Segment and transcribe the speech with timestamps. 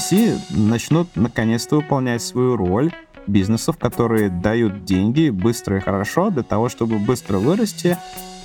[0.00, 2.90] VC начнут наконец-то выполнять свою роль
[3.26, 7.98] бизнесов, которые дают деньги быстро и хорошо для того, чтобы быстро вырасти,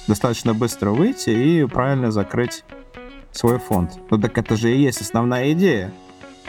[0.07, 2.65] достаточно быстро выйти и правильно закрыть
[3.31, 3.91] свой фонд.
[4.09, 5.93] Ну так это же и есть основная идея.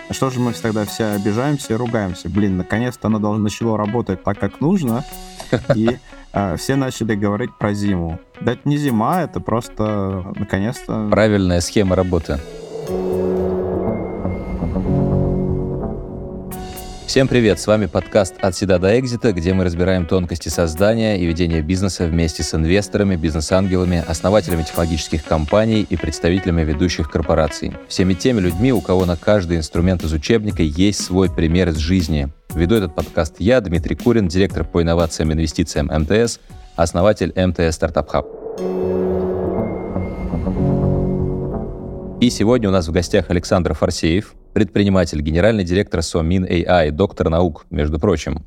[0.08, 2.28] А что же мы тогда все обижаемся и ругаемся?
[2.28, 5.04] Блин, наконец-то оно должно начало работать так, как нужно,
[5.74, 5.98] и
[6.32, 8.18] э, все начали говорить про зиму.
[8.40, 11.08] Да это не зима, это просто наконец-то...
[11.10, 12.40] Правильная схема работы.
[17.16, 17.58] Всем привет!
[17.58, 22.04] С вами подкаст «От седа до экзита», где мы разбираем тонкости создания и ведения бизнеса
[22.04, 27.72] вместе с инвесторами, бизнес-ангелами, основателями технологических компаний и представителями ведущих корпораций.
[27.88, 32.28] Всеми теми людьми, у кого на каждый инструмент из учебника есть свой пример из жизни.
[32.54, 36.38] Веду этот подкаст я, Дмитрий Курин, директор по инновациям и инвестициям МТС,
[36.76, 38.26] основатель МТС Стартап Хаб.
[42.18, 47.66] И сегодня у нас в гостях Александр Фарсеев, предприниматель, генеральный директор Сомин AI, доктор наук,
[47.68, 48.46] между прочим.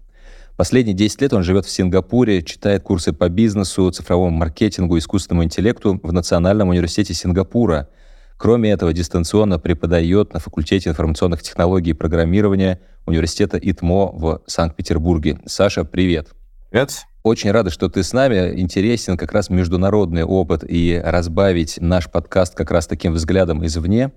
[0.58, 6.00] Последние 10 лет он живет в Сингапуре, читает курсы по бизнесу, цифровому маркетингу, искусственному интеллекту
[6.02, 7.90] в Национальном университете Сингапура.
[8.38, 15.40] Кроме этого, дистанционно преподает на факультете информационных технологий и программирования университета ИТМО в Санкт-Петербурге.
[15.46, 16.30] Саша, привет.
[16.72, 17.09] Привет.
[17.22, 18.60] Очень рада, что ты с нами.
[18.62, 24.14] Интересен как раз международный опыт и разбавить наш подкаст как раз таким взглядом извне.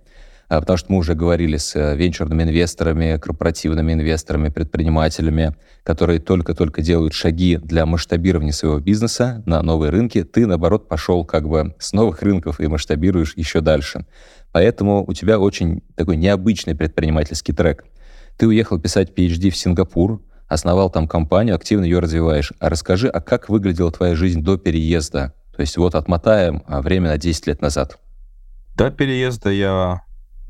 [0.48, 6.80] А, потому что мы уже говорили с э, венчурными инвесторами, корпоративными инвесторами, предпринимателями, которые только-только
[6.82, 10.22] делают шаги для масштабирования своего бизнеса на новые рынки.
[10.22, 14.06] Ты, наоборот, пошел как бы с новых рынков и масштабируешь еще дальше.
[14.52, 17.84] Поэтому у тебя очень такой необычный предпринимательский трек.
[18.36, 20.20] Ты уехал писать PhD в Сингапур,
[20.52, 22.52] основал там компанию, активно ее развиваешь.
[22.58, 25.34] А расскажи, а как выглядела твоя жизнь до переезда?
[25.54, 27.98] То есть вот отмотаем а, время на 10 лет назад.
[28.74, 30.02] До переезда я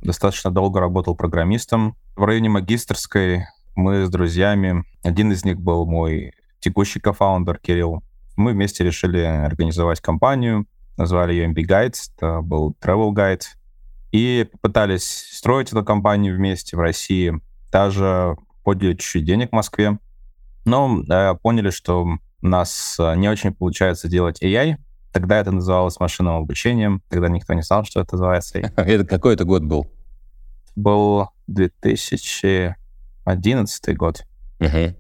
[0.03, 1.97] достаточно долго работал программистом.
[2.17, 8.03] В районе магистрской мы с друзьями, один из них был мой текущий кофаундер Кирилл,
[8.37, 10.67] мы вместе решили организовать компанию,
[10.97, 13.43] назвали ее MB Guides, это был travel guide,
[14.11, 17.41] и попытались строить эту компанию вместе в России.
[17.71, 19.99] Даже подняли чуть-чуть денег в Москве,
[20.65, 24.77] но э, поняли, что у нас э, не очень получается делать AI,
[25.13, 27.03] Тогда это называлось машинным обучением.
[27.11, 28.59] Тогда никто не знал, что это называется.
[28.77, 29.87] Это какой это год был?
[30.75, 34.23] Был 2011 год.
[34.59, 34.97] Угу.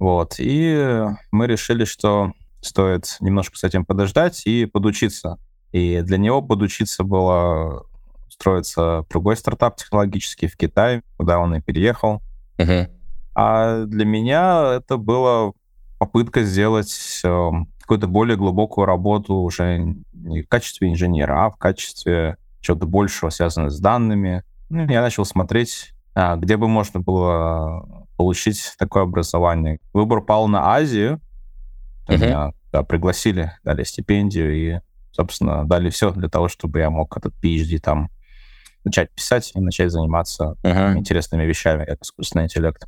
[0.00, 0.34] Вот.
[0.38, 5.38] И мы решили, что стоит немножко с этим подождать и подучиться.
[5.70, 7.86] И для него подучиться было
[8.28, 12.22] строиться другой стартап технологический в Китае, куда он и переехал.
[12.58, 12.88] Угу.
[13.34, 15.52] А для меня это была
[15.98, 22.36] попытка сделать эм, какую-то более глубокую работу уже не в качестве инженера, а в качестве
[22.60, 24.42] чего-то большего, связанного с данными.
[24.70, 29.78] Ну, я начал смотреть, а, где бы можно было получить такое образование.
[29.92, 31.20] Выбор пал на Азию.
[32.06, 32.16] Uh-huh.
[32.16, 37.34] Меня да, пригласили, дали стипендию и, собственно, дали все для того, чтобы я мог этот
[37.42, 38.10] PhD там
[38.84, 40.96] начать писать и начать заниматься uh-huh.
[40.98, 42.86] интересными вещами, как искусственный интеллект.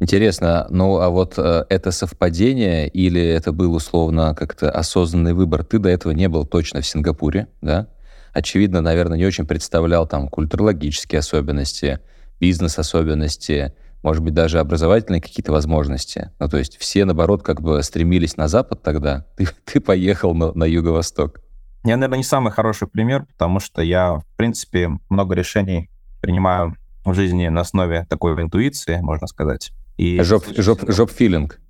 [0.00, 5.64] Интересно, ну а вот э, это совпадение или это был условно как-то осознанный выбор?
[5.64, 7.88] Ты до этого не был точно в Сингапуре, да?
[8.32, 12.00] Очевидно, наверное, не очень представлял там культурологические особенности,
[12.40, 16.30] бизнес-особенности, может быть, даже образовательные какие-то возможности.
[16.38, 20.52] Ну, то есть все, наоборот, как бы стремились на Запад тогда, ты, ты поехал на,
[20.52, 21.40] на Юго-Восток.
[21.84, 25.90] Я, наверное, не самый хороший пример, потому что я, в принципе, много решений
[26.22, 29.72] принимаю в жизни на основе такой интуиции, можно сказать.
[29.98, 30.20] И...
[30.22, 31.60] Жоп, жоп, жоп филинг.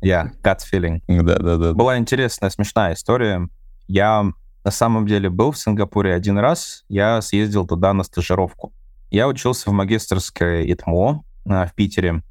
[0.00, 1.02] Я, yeah, gut feeling.
[1.08, 1.72] Да, да, да.
[1.74, 3.48] Была интересная, смешная история.
[3.88, 4.30] Я
[4.64, 6.84] на самом деле был в Сингапуре один раз.
[6.88, 8.72] Я съездил туда на стажировку.
[9.10, 12.22] Я учился в магистрской ИТМО а, в Питере.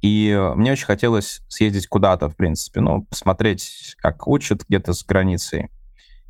[0.00, 5.70] И мне очень хотелось съездить куда-то, в принципе, ну, посмотреть, как учат где-то с границей.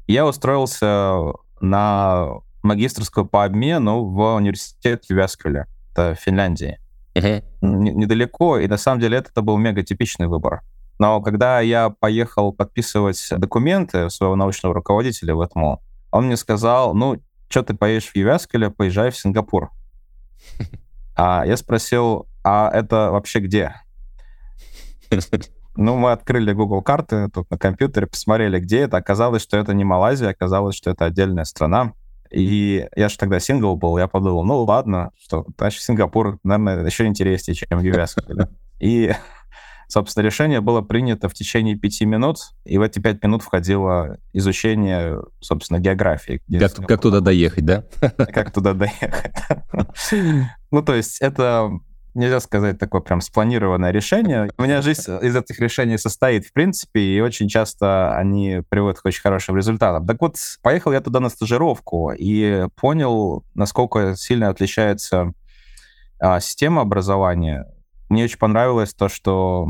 [0.09, 1.23] Я устроился
[1.61, 6.79] на магистрскую по обмену в университет Ювескале, это в Финляндии
[7.15, 7.45] uh-huh.
[7.61, 10.63] недалеко, и на самом деле это, это был мега типичный выбор.
[10.99, 15.79] Но когда я поехал подписывать документы своего научного руководителя в этом,
[16.11, 19.71] он мне сказал, ну, что ты поедешь в Ювяскале, поезжай в Сингапур.
[21.21, 23.75] А я спросил, а это вообще где?
[25.79, 28.97] Ну, мы открыли Google карты тут на компьютере, посмотрели, где это.
[28.97, 31.93] Оказалось, что это не Малайзия, оказалось, что это отдельная страна.
[32.33, 37.07] И я же тогда сингл был, я подумал, ну ладно, что, значит, Сингапур, наверное, еще
[37.07, 38.17] интереснее, чем US.
[38.81, 39.15] И,
[39.87, 45.21] собственно, решение было принято в течение пяти минут, и в эти пять минут входило изучение,
[45.39, 46.43] собственно, географии.
[46.59, 47.85] Как, как туда доехать, да?
[48.01, 49.33] Как туда доехать.
[50.73, 51.71] Ну, то есть это
[52.15, 54.51] нельзя сказать такое прям спланированное решение.
[54.57, 59.07] У меня жизнь из этих решений состоит, в принципе, и очень часто они приводят к
[59.07, 60.07] очень хорошим результатам.
[60.07, 65.33] Так вот, поехал я туда на стажировку и понял, насколько сильно отличается
[66.19, 67.67] а, система образования.
[68.09, 69.69] Мне очень понравилось то, что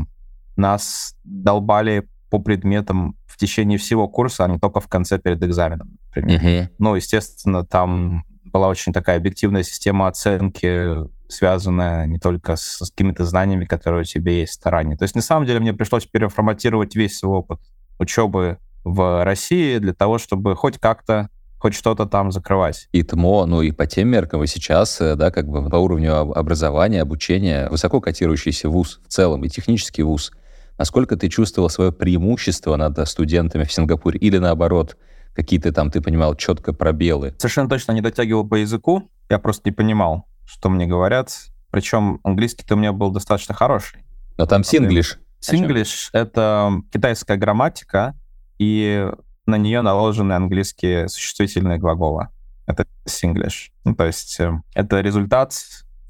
[0.55, 5.97] нас долбали по предметам в течение всего курса, а не только в конце перед экзаменом,
[6.05, 6.41] например.
[6.41, 6.69] Uh-huh.
[6.77, 10.95] Ну, естественно, там была очень такая объективная система оценки,
[11.29, 14.97] связанная не только с, с какими-то знаниями, которые у тебя есть старания.
[14.97, 17.59] То есть, на самом деле, мне пришлось переформатировать весь свой опыт
[17.99, 21.29] учебы в России для того, чтобы хоть как-то
[21.59, 22.87] хоть что-то там закрывать.
[22.93, 26.31] И ТМО, ну и по тем меркам, и сейчас, э, да, как бы по уровню
[26.37, 30.31] образования, обучения, высоко котирующийся вуз в целом, и технический вуз.
[30.77, 34.17] Насколько ты чувствовал свое преимущество над студентами в Сингапуре?
[34.17, 34.95] Или наоборот,
[35.33, 37.35] какие-то там, ты понимал, четко пробелы?
[37.37, 39.11] Совершенно точно не дотягивал по языку.
[39.29, 41.31] Я просто не понимал, что мне говорят.
[41.69, 44.03] Причем английский-то у меня был достаточно хороший.
[44.37, 45.19] Но там синглиш.
[45.39, 48.15] Синглиш— это китайская грамматика,
[48.57, 49.09] и
[49.45, 52.29] на нее наложены английские существительные глаголы.
[52.65, 53.71] Это синглиш.
[53.83, 55.53] Ну, то есть э, это результат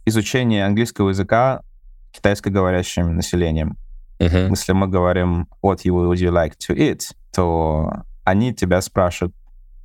[0.05, 1.61] изучения английского языка
[2.11, 3.77] китайскоговорящим населением.
[4.19, 4.49] Uh-huh.
[4.49, 9.35] Если мы говорим what you would you like to eat, то они тебя спрашивают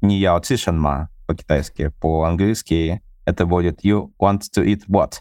[0.01, 5.21] не яо ма по-китайски, по-английски это будет you want to eat what?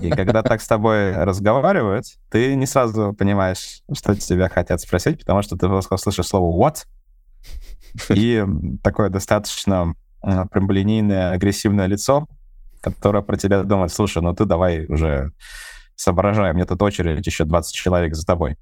[0.00, 5.42] И когда так с тобой разговаривают, ты не сразу понимаешь, что тебя хотят спросить, потому
[5.42, 6.86] что ты просто слышишь слово what,
[8.10, 8.44] и
[8.82, 12.26] такое достаточно э, прямолинейное, агрессивное лицо,
[12.80, 15.32] которое про тебя думает, слушай, ну ты давай уже
[15.96, 18.56] соображай, мне тут очередь, еще 20 человек за тобой.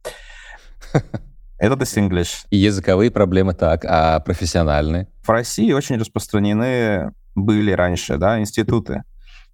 [1.59, 2.47] Это English.
[2.51, 5.09] И языковые проблемы так, а профессиональные?
[5.23, 7.13] В России очень распространены
[7.45, 9.05] были раньше, да, институты,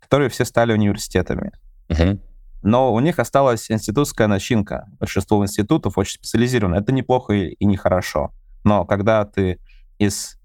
[0.01, 1.53] которые все стали университетами.
[1.89, 2.21] Uh-huh.
[2.63, 4.87] Но у них осталась институтская начинка.
[4.99, 6.77] Большинство институтов очень специализировано.
[6.77, 8.33] Это неплохо и нехорошо.
[8.65, 9.59] Но когда ты
[9.99, 10.39] из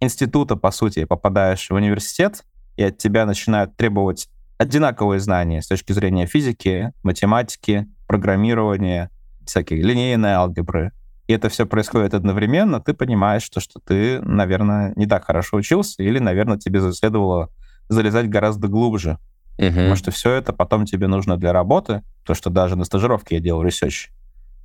[0.00, 2.44] института, по сути, попадаешь в университет,
[2.76, 4.28] и от тебя начинают требовать
[4.58, 9.10] одинаковые знания с точки зрения физики, математики, программирования,
[9.46, 10.92] всякие линейные алгебры,
[11.26, 16.02] и это все происходит одновременно, ты понимаешь, что, что ты, наверное, не так хорошо учился,
[16.02, 17.50] или, наверное, тебе следовало
[17.88, 19.18] залезать гораздо глубже.
[19.58, 19.68] Uh-huh.
[19.68, 23.40] Потому что все это потом тебе нужно для работы, то, что даже на стажировке я
[23.40, 24.10] делал research.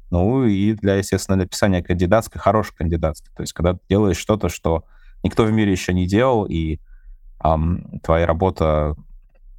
[0.09, 3.31] Ну и для, естественно, написания кандидатской, хорошей кандидатской.
[3.35, 4.85] То есть когда ты делаешь что-то, что
[5.23, 6.79] никто в мире еще не делал, и
[7.43, 8.95] эм, твоя работа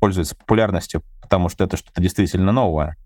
[0.01, 2.97] пользуется популярностью, потому что это что-то действительно новое.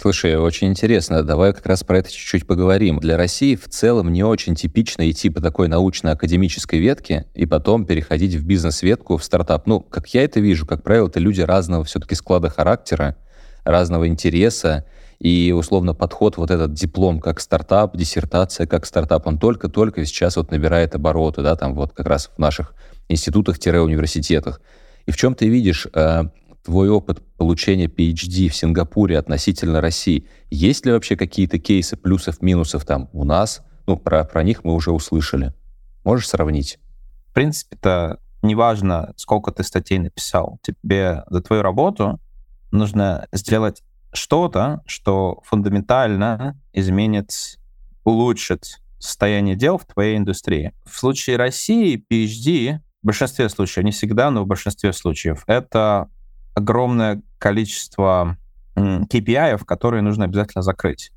[0.00, 1.24] Слушай, очень интересно.
[1.24, 3.00] Давай как раз про это чуть-чуть поговорим.
[3.00, 8.36] Для России в целом не очень типично идти по такой научно-академической ветке и потом переходить
[8.36, 9.66] в бизнес-ветку, в стартап.
[9.66, 13.16] Ну, как я это вижу, как правило, это люди разного все-таки склада характера,
[13.64, 14.84] разного интереса,
[15.18, 20.52] и условно подход, вот этот диплом как стартап, диссертация как стартап, он только-только сейчас вот
[20.52, 22.72] набирает обороты, да, там вот как раз в наших
[23.08, 24.60] институтах-университетах.
[25.06, 26.22] И в чем ты видишь э,
[26.68, 32.84] твой опыт получения PhD в Сингапуре относительно России, есть ли вообще какие-то кейсы плюсов, минусов
[32.84, 33.62] там у нас?
[33.86, 35.54] Ну, про, про них мы уже услышали.
[36.04, 36.78] Можешь сравнить?
[37.30, 42.20] В принципе-то неважно, сколько ты статей написал, тебе за твою работу
[42.70, 43.82] нужно сделать
[44.12, 47.30] что-то, что фундаментально изменит,
[48.04, 50.74] улучшит состояние дел в твоей индустрии.
[50.84, 56.10] В случае России PhD в большинстве случаев, не всегда, но в большинстве случаев, это
[56.58, 58.36] огромное количество
[58.76, 61.10] KPI, которые нужно обязательно закрыть.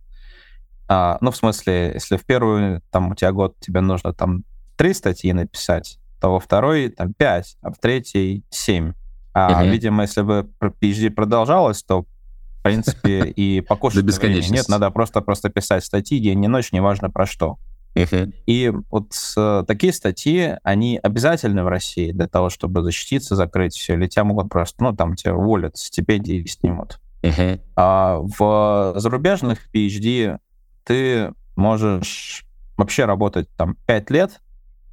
[0.87, 4.43] А, ну, в смысле, если в первую, там, у тебя год, тебе нужно там
[4.75, 8.93] три статьи написать, то во второй там пять, а в третьей семь.
[9.33, 9.69] А, uh-huh.
[9.69, 14.05] видимо, если бы PhD продолжалось, то, в принципе, и покушать
[14.49, 17.57] нет, надо просто-просто писать статьи день и ночь, неважно про что.
[17.93, 18.33] Uh-huh.
[18.45, 23.93] И вот э, такие статьи, они обязательны в России для того, чтобы защититься, закрыть все,
[23.93, 26.99] или тебя могут просто, ну, там, тебя уволят, стипендии снимут.
[27.21, 27.61] Uh-huh.
[27.75, 30.39] А в зарубежных PhD
[30.85, 32.45] ты можешь
[32.77, 34.41] вообще работать там 5 лет,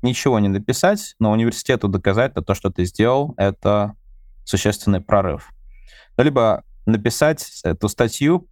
[0.03, 3.95] ничего не написать, но университету доказать, то, что ты сделал, это
[4.45, 5.51] существенный прорыв.
[6.17, 8.49] Либо написать эту статью,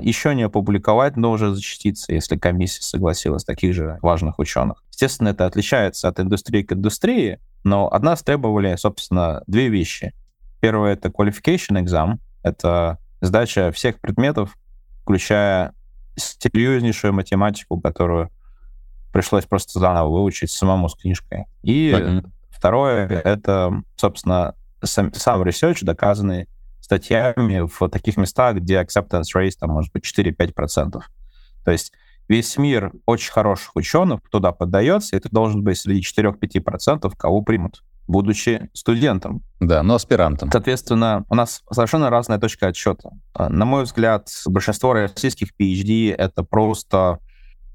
[0.00, 4.84] еще не опубликовать, но уже защититься, если комиссия согласилась, таких же важных ученых.
[4.90, 10.12] Естественно, это отличается от индустрии к индустрии, но от нас требовали, собственно, две вещи.
[10.60, 14.56] Первое— это qualification exam, это сдача всех предметов,
[15.02, 15.72] включая
[16.16, 18.30] серьезнейшую математику, которую
[19.12, 21.46] пришлось просто заново выучить самому с книжкой.
[21.62, 22.30] И mm-hmm.
[22.50, 26.48] второе— это, собственно, сам, сам research, доказанный
[26.92, 31.00] статьями в таких местах, где acceptance rate там может быть 4-5%.
[31.64, 31.92] То есть
[32.28, 37.82] весь мир очень хороших ученых туда поддается, и ты должен быть среди 4-5%, кого примут
[38.08, 39.42] будучи студентом.
[39.60, 40.50] Да, но аспирантом.
[40.50, 43.10] Соответственно, у нас совершенно разная точка отсчета.
[43.32, 47.20] А, на мой взгляд, большинство российских PhD— это просто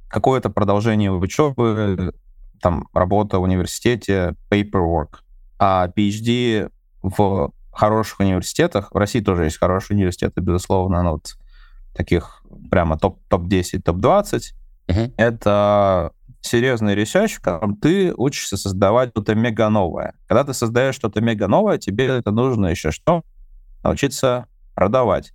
[0.09, 2.13] какое-то продолжение учебы,
[2.61, 5.19] там, работа в университете, paperwork.
[5.59, 6.69] А PhD
[7.01, 11.37] в хороших университетах, в России тоже есть хорошие университеты, безусловно, но вот
[11.95, 14.41] таких прямо топ-10, топ топ-20,
[14.87, 15.13] uh-huh.
[15.17, 20.13] это серьезный research, в котором ты учишься создавать что-то мега новое.
[20.27, 23.23] Когда ты создаешь что-то мега новое, тебе это нужно еще что?
[23.83, 25.33] Научиться продавать.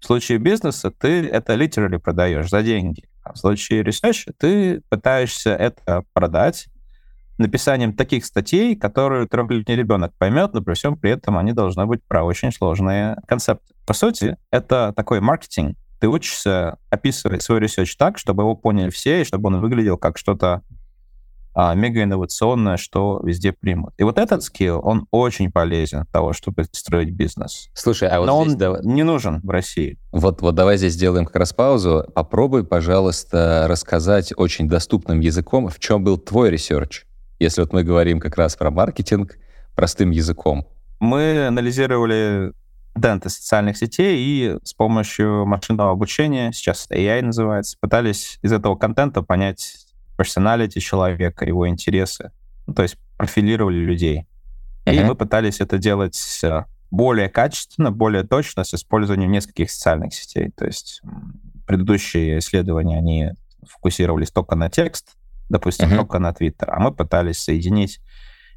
[0.00, 3.08] В случае бизнеса ты это literally продаешь за деньги.
[3.22, 6.68] А в случае research а ты пытаешься это продать
[7.38, 12.02] написанием таких статей, которые трехлетний ребенок поймет, но при всем при этом они должны быть
[12.04, 13.74] про очень сложные концепты.
[13.86, 19.22] По сути, это такой маркетинг, ты учишься описывать свой research так, чтобы его поняли все,
[19.22, 20.62] и чтобы он выглядел как что-то
[21.54, 23.94] а, мега инновационное, что везде примут.
[23.98, 27.70] И вот этот skill, он очень полезен для того, чтобы строить бизнес.
[27.74, 28.80] Слушай, а вот Но он давай...
[28.84, 29.98] не нужен в России.
[30.10, 32.04] Вот, вот давай здесь сделаем как раз паузу.
[32.14, 37.04] Попробуй, пожалуйста, рассказать очень доступным языком, в чем был твой research.
[37.44, 39.36] Если вот мы говорим как раз про маркетинг
[39.74, 40.66] простым языком.
[40.98, 42.54] Мы анализировали
[42.96, 49.20] контенты социальных сетей и с помощью машинного обучения, сейчас AI называется, пытались из этого контента
[49.20, 49.76] понять
[50.16, 52.30] personality человека, его интересы.
[52.66, 54.26] Ну, то есть профилировали людей.
[54.86, 54.94] Uh-huh.
[54.94, 60.50] И мы пытались это делать э, более качественно, более точно, с использованием нескольких социальных сетей.
[60.56, 61.02] То есть
[61.66, 63.32] предыдущие исследования, они
[63.68, 65.96] фокусировались только на текст, допустим, uh-huh.
[65.96, 68.00] только на Twitter, а мы пытались соединить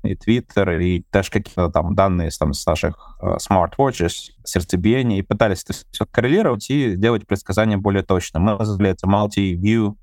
[0.04, 5.64] и Twitter, и даже какие-то там данные там, с наших uh, smartwatches, сердцебиения, и пытались
[5.64, 8.40] это все коррелировать и делать предсказания более точно.
[8.40, 9.96] Мы назвали это multi-view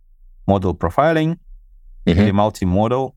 [0.46, 1.38] model profiling
[2.04, 2.12] uh-huh.
[2.12, 3.14] или multi-model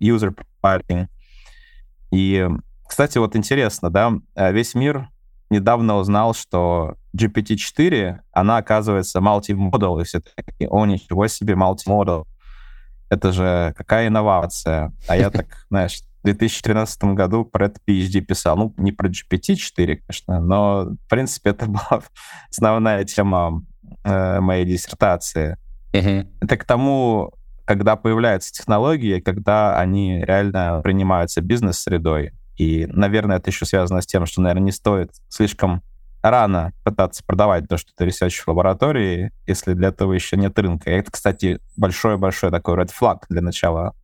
[0.00, 1.06] user profiling.
[2.10, 2.48] И,
[2.86, 5.08] кстати, вот интересно, да, э, весь мир
[5.50, 12.26] недавно узнал, что GPT-4, она оказывается multi-model, и все таки о, ничего себе, multi-model
[13.12, 14.92] это же какая инновация.
[15.06, 18.56] А я так, знаешь, в 2013 году про это PhD писал.
[18.56, 22.02] Ну, не про GPT-4, конечно, но, в принципе, это была
[22.50, 23.62] основная тема
[24.04, 25.58] э, моей диссертации.
[25.92, 26.26] Uh-huh.
[26.40, 27.34] Это к тому,
[27.66, 32.32] когда появляются технологии, когда они реально принимаются бизнес-средой.
[32.56, 35.82] И, наверное, это еще связано с тем, что, наверное, не стоит слишком
[36.22, 40.90] рано пытаться продавать то, что ты research в лаборатории, если для этого еще нет рынка.
[40.90, 43.94] И это, кстати, большой-большой такой red flag для начала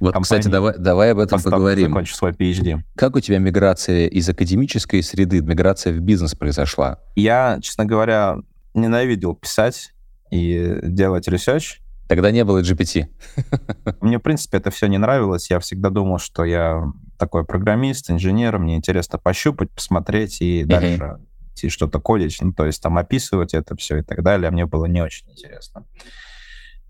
[0.00, 1.88] Вот, кстати, давай, давай об этом поговорим.
[1.90, 2.80] Закончу свой PhD.
[2.96, 6.98] Как у тебя миграция из академической среды, миграция в бизнес произошла?
[7.14, 8.38] Я, честно говоря,
[8.74, 9.92] ненавидел писать
[10.30, 11.80] и делать research.
[12.08, 13.06] Тогда не было GPT.
[14.00, 15.48] Мне, в принципе, это все не нравилось.
[15.48, 16.82] Я всегда думал, что я
[17.16, 21.18] такой программист, инженер, мне интересно пощупать, посмотреть и дальше
[21.52, 24.86] идти что-то кодить, ну, то есть там описывать это все и так далее, мне было
[24.86, 25.84] не очень интересно.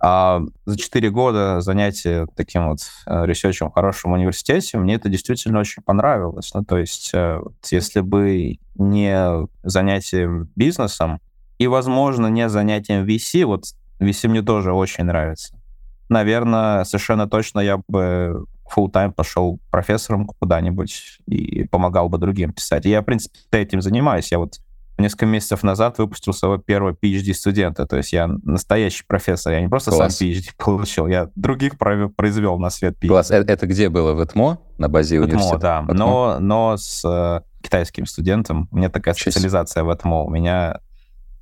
[0.03, 5.11] А за 4 года занятия таким вот э, research ем в хорошем университете, мне это
[5.11, 6.53] действительно очень понравилось.
[6.55, 7.39] Ну, то есть, э,
[7.71, 11.21] если бы не занятием бизнесом
[11.59, 13.65] и, возможно, не занятием VC, вот
[14.01, 15.61] VC мне тоже очень нравится.
[16.09, 22.87] Наверное, совершенно точно я бы full time пошел профессором куда-нибудь и помогал бы другим писать.
[22.87, 24.31] И я, в принципе, этим занимаюсь.
[24.33, 24.61] Я вот
[25.01, 27.87] несколько месяцев назад выпустил своего первого PhD-студента.
[27.87, 29.53] То есть я настоящий профессор.
[29.53, 30.17] Я не просто Класс.
[30.17, 33.09] сам PhD получил, я других произвел на свет PhD.
[33.09, 33.31] Класс.
[33.31, 34.13] Это, это где было?
[34.13, 34.59] В ЭТМО?
[34.79, 35.57] На базе в университета?
[35.57, 35.83] ЭТМО, да.
[35.83, 35.95] ЭТМО?
[35.95, 38.69] Но, но с э, китайским студентом.
[38.71, 39.33] У меня такая Честь.
[39.33, 40.25] специализация в ЭТМО.
[40.25, 40.81] У меня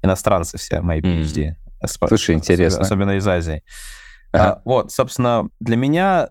[0.02, 1.54] иностранцы все мои PhD.
[1.82, 2.08] Mm.
[2.08, 2.82] Слушай, интересно.
[2.82, 3.62] Особенно из Азии.
[4.32, 4.52] Ага.
[4.52, 6.28] А, вот, собственно, для меня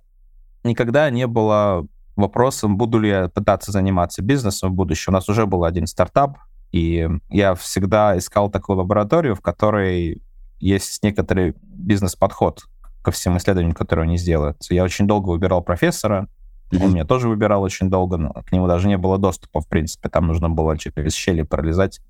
[0.63, 1.85] никогда не было
[2.15, 5.13] вопросом, буду ли я пытаться заниматься бизнесом в будущем.
[5.13, 6.37] У нас уже был один стартап,
[6.71, 10.21] и я всегда искал такую лабораторию, в которой
[10.59, 12.63] есть некоторый бизнес-подход
[13.03, 14.57] ко всем исследованиям, которые они сделают.
[14.69, 16.27] Я очень долго выбирал профессора,
[16.71, 16.83] mm-hmm.
[16.83, 20.09] он меня тоже выбирал очень долго, но к нему даже не было доступа, в принципе,
[20.09, 22.01] там нужно было через щели пролезать.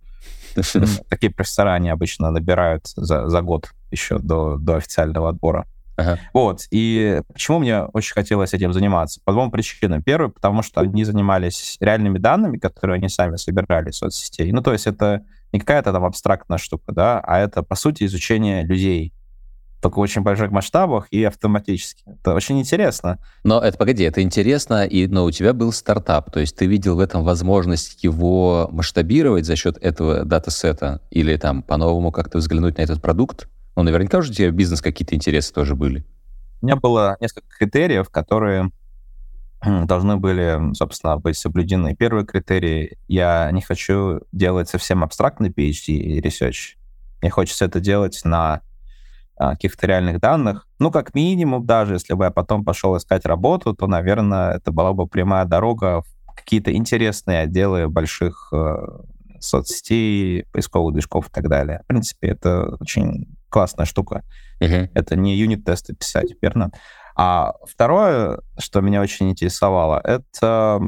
[1.10, 5.68] Такие профессора они обычно набирают за, за год еще до, до официального отбора.
[5.98, 6.20] Ага.
[6.32, 6.62] Вот.
[6.72, 9.20] И почему мне очень хотелось этим заниматься?
[9.26, 10.04] По двум причинам.
[10.04, 14.52] Первый, потому что они занимались реальными данными, которые они сами собирали из соцсетей.
[14.52, 18.64] Ну, то есть это не какая-то там абстрактная штука, да, а это, по сути, изучение
[18.64, 19.12] людей.
[19.82, 22.04] только в очень больших масштабах и автоматически.
[22.08, 23.20] Это очень интересно.
[23.44, 26.96] Но это, погоди, это интересно, и, но у тебя был стартап, то есть ты видел
[26.96, 32.82] в этом возможность его масштабировать за счет этого датасета или там по-новому как-то взглянуть на
[32.82, 33.48] этот продукт?
[33.78, 36.04] Ну, наверняка уже у тебя бизнес какие-то интересы тоже были.
[36.62, 38.72] У меня было несколько критериев, которые
[39.86, 41.96] должны были, собственно, быть соблюдены.
[41.96, 46.76] Первый критерий— я не хочу делать совсем абстрактный PhD и research.
[47.22, 48.62] Мне хочется это делать на
[49.36, 50.68] а, каких-то реальных данных.
[50.80, 54.94] Ну, как минимум, даже если бы я потом пошел искать работу, то, наверное, это была
[54.94, 58.76] бы прямая дорога в какие-то интересные отделы больших э,
[59.40, 61.82] соцсетей, поисковых движков и так далее.
[61.84, 64.24] В принципе, это очень классная штука.
[64.62, 64.90] Uh-huh.
[64.94, 66.72] Это не юнит-тесты писать, верно?
[67.16, 70.80] А второе, что меня очень интересовало, это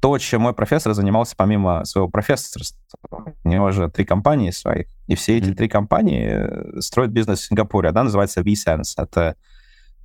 [0.00, 2.98] то, чем мой профессор занимался помимо своего профессорства.
[3.44, 7.44] У него же три компании своих, и все эти три компании э, строят бизнес в
[7.44, 7.90] Сингапуре.
[7.90, 8.94] Одна называется VSense.
[8.96, 9.36] Это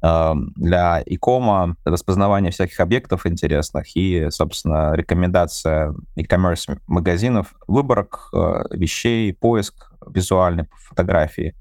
[0.01, 9.33] э, для икома распознавание всяких объектов интересных и, собственно, рекомендация e-commerce магазинов, выборок э, вещей,
[9.33, 11.55] поиск визуальной фотографии.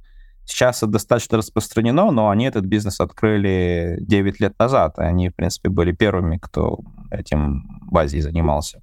[0.46, 4.98] Сейчас это достаточно распространено, но они этот бизнес открыли 9 лет назад.
[4.98, 6.78] И они, в принципе, были первыми, кто
[7.10, 8.80] этим в Азии занимался.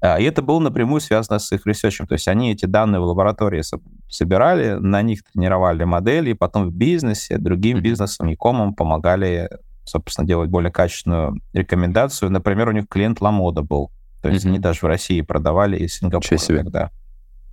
[0.00, 2.06] А, и это было напрямую связано с их ресерчем.
[2.06, 3.62] То есть они эти данные в лаборатории
[4.08, 9.50] собирали, на них тренировали модели, и потом в бизнесе другим бизнесам, якомам помогали,
[9.84, 12.30] собственно, делать более качественную рекомендацию.
[12.30, 13.90] Например, у них клиент Ламода был.
[14.22, 14.48] То есть mm-hmm.
[14.48, 16.38] они даже в России продавали из Сингапура.
[16.38, 16.62] себе.
[16.62, 16.90] Тогда.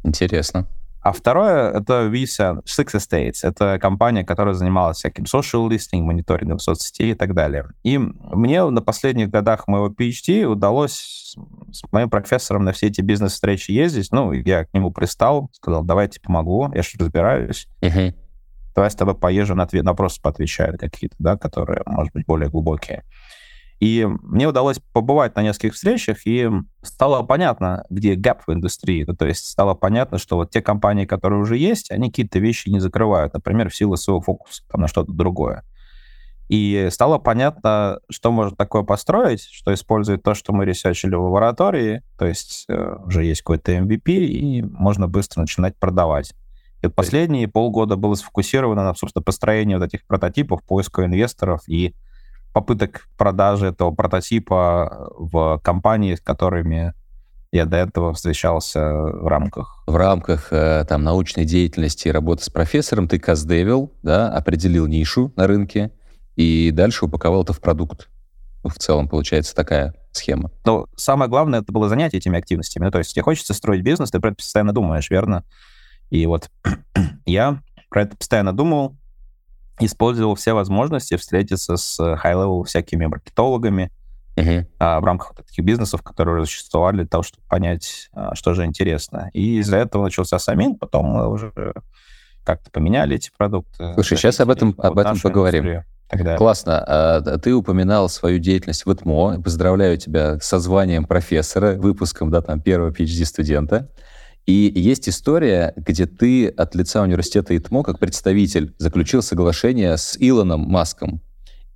[0.04, 0.68] Интересно.
[1.08, 3.40] А второе— это Visa Six Estates.
[3.42, 7.68] Это компания, которая занималась всяким social listening, мониторингом соцсетей и так далее.
[7.84, 11.34] И мне на последних годах моего PhD удалось
[11.72, 14.10] с моим профессором на все эти бизнес-встречи ездить.
[14.12, 17.70] Ну, я к нему пристал, сказал, давайте помогу, я же разбираюсь.
[17.82, 18.14] Uh-huh.
[18.76, 22.50] Давай с тобой поезжу, на, ответ, на вопросы поотвечаю какие-то, да, которые, может быть, более
[22.50, 23.06] глубокие.
[23.80, 26.50] И мне удалось побывать на нескольких встречах, и
[26.82, 29.06] стало понятно, где gap в индустрии.
[29.08, 32.70] Ну, то есть стало понятно, что вот те компании, которые уже есть, они какие-то вещи
[32.70, 35.64] не закрывают, например, в силу своего фокуса там, на что-то другое.
[36.50, 41.22] И стало понятно, что можно такое построить, что использует то, что мы research или в
[41.22, 46.34] лаборатории, то есть э, уже есть какой-то MVP, и можно быстро начинать продавать.
[46.82, 51.94] И вот последние полгода было сфокусировано на, собственно, построении вот этих прототипов, поиска инвесторов и
[52.58, 56.96] попыток продажи этого прототипа в компании, с которыми
[57.52, 59.84] я до этого встречался в рамках.
[59.86, 65.32] В рамках э, там, научной деятельности и работы с профессором ты каздевил, да, определил нишу
[65.36, 65.92] на рынке
[66.36, 68.10] и дальше упаковал это в продукт.
[68.64, 70.50] В целом получается такая схема.
[70.66, 72.86] Но самое главное, это было занятие этими активностями.
[72.86, 75.44] Ну, то есть тебе хочется строить бизнес, ты про это постоянно думаешь, верно?
[76.10, 76.50] И вот
[77.28, 78.97] я про это постоянно думал,
[79.80, 83.92] использовал все возможности встретиться с high-level всякими маркетологами
[84.36, 84.66] uh-huh.
[84.80, 88.66] а, в рамках вот таких бизнесов, которые существовали для того, чтобы понять, а, что же
[88.66, 89.30] интересно.
[89.34, 91.52] И из-за этого начался Самин, потом мы уже
[92.44, 93.94] как-то поменяли эти продукты.
[93.94, 95.84] Слушай, сейчас об этом, об этом поговорим.
[96.10, 96.38] Тогда.
[96.38, 96.84] Классно.
[96.88, 99.42] А, ты упоминал свою деятельность в ИТМО.
[99.42, 103.90] Поздравляю тебя со званием профессора, выпуском да, там, первого PhD-студента.
[104.48, 110.62] И есть история, где ты от лица университета ИТМО, как представитель, заключил соглашение с Илоном
[110.62, 111.22] Маском.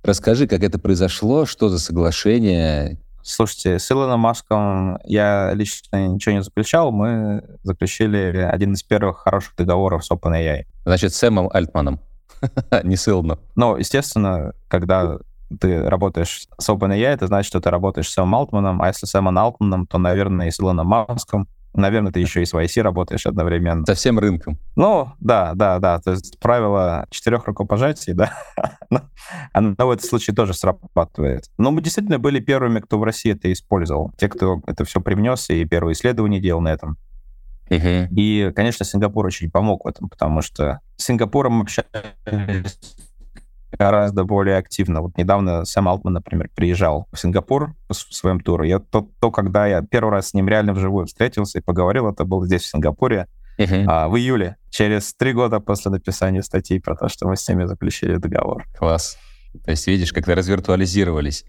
[0.02, 2.98] Расскажи, как это произошло, что за соглашение?
[3.22, 6.90] Слушайте, с Илоном Маском я лично ничего не заключал.
[6.92, 10.64] Мы заключили один из первых хороших договоров с OpenAI.
[10.86, 12.00] Значит, с Сэмом Альтманом,
[12.84, 13.38] не с Илоном.
[13.54, 15.18] Ну, естественно, когда
[15.60, 19.10] ты работаешь с OpenAI, это значит, что ты работаешь с Сэмом Алтманом, а если с
[19.10, 21.46] Сэмом Алтманом, то, наверное, и с Илоном Маском.
[21.74, 23.86] Наверное, ты еще и с YC работаешь одновременно.
[23.86, 24.58] Со всем рынком.
[24.76, 26.00] Ну, да, да, да.
[26.00, 28.32] То есть правило четырех рукопожатий, да,
[29.52, 31.50] оно в этом случае тоже срабатывает.
[31.56, 34.12] Но мы действительно были первыми, кто в России это использовал.
[34.18, 36.98] Те, кто это все привнес и первые исследования делал на этом.
[37.70, 42.78] И, конечно, Сингапур очень помог в этом, потому что с Сингапуром общались
[43.78, 45.00] гораздо более активно.
[45.00, 48.64] Вот недавно Сэм Алтман, например, приезжал в Сингапур по своем туру.
[48.64, 52.24] Я, то, то, когда я первый раз с ним реально вживую встретился и поговорил, это
[52.24, 53.26] было здесь, в Сингапуре,
[53.58, 53.84] uh-huh.
[53.88, 57.64] а, в июле, через три года после написания статьи про то, что мы с ними
[57.64, 58.64] заключили договор.
[58.76, 59.18] Класс.
[59.64, 61.44] То есть видишь, как-то развиртуализировались.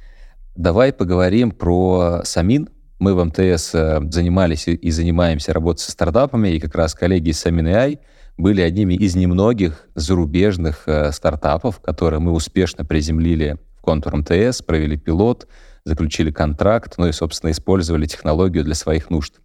[0.56, 2.70] Давай поговорим про Самин.
[3.04, 7.40] Мы в МТС э, занимались и занимаемся работой со стартапами, и как раз коллеги из
[7.40, 8.00] Самин AI—
[8.38, 14.96] были одними из немногих зарубежных э, стартапов, которые мы успешно приземлили в контур МТС, провели
[14.96, 15.48] пилот,
[15.84, 19.36] заключили контракт, ну и, собственно, использовали технологию для своих нужд.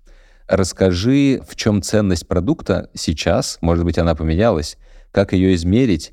[0.47, 4.79] Расскажи, в чем ценность продукта сейчас, может быть, она поменялась,
[5.11, 6.13] как ее измерить,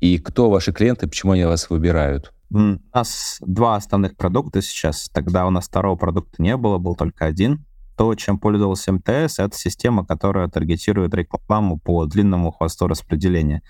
[0.00, 2.32] И кто ваши клиенты, почему они вас выбирают?
[2.50, 5.10] У нас два основных продукта сейчас.
[5.12, 7.66] Тогда у нас второго продукта не было, был только один.
[7.96, 13.62] То, чем пользовался МТС, это система, которая таргетирует рекламу по длинному хвосту распределения.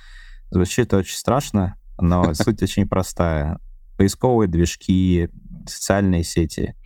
[0.51, 3.59] Звучит очень страшно, но суть очень простая.
[3.97, 5.29] Поисковые движки,
[5.67, 6.77] социальные сети.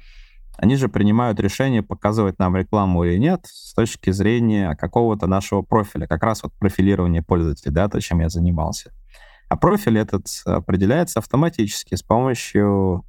[0.56, 6.06] Они же принимают решение, показывать нам рекламу или нет с точки зрения какого-то нашего профиля,
[6.06, 8.92] как раз вот профилирование пользователей, да, то, чем я занимался.
[9.52, 13.04] А профиль этот определяется автоматически с помощью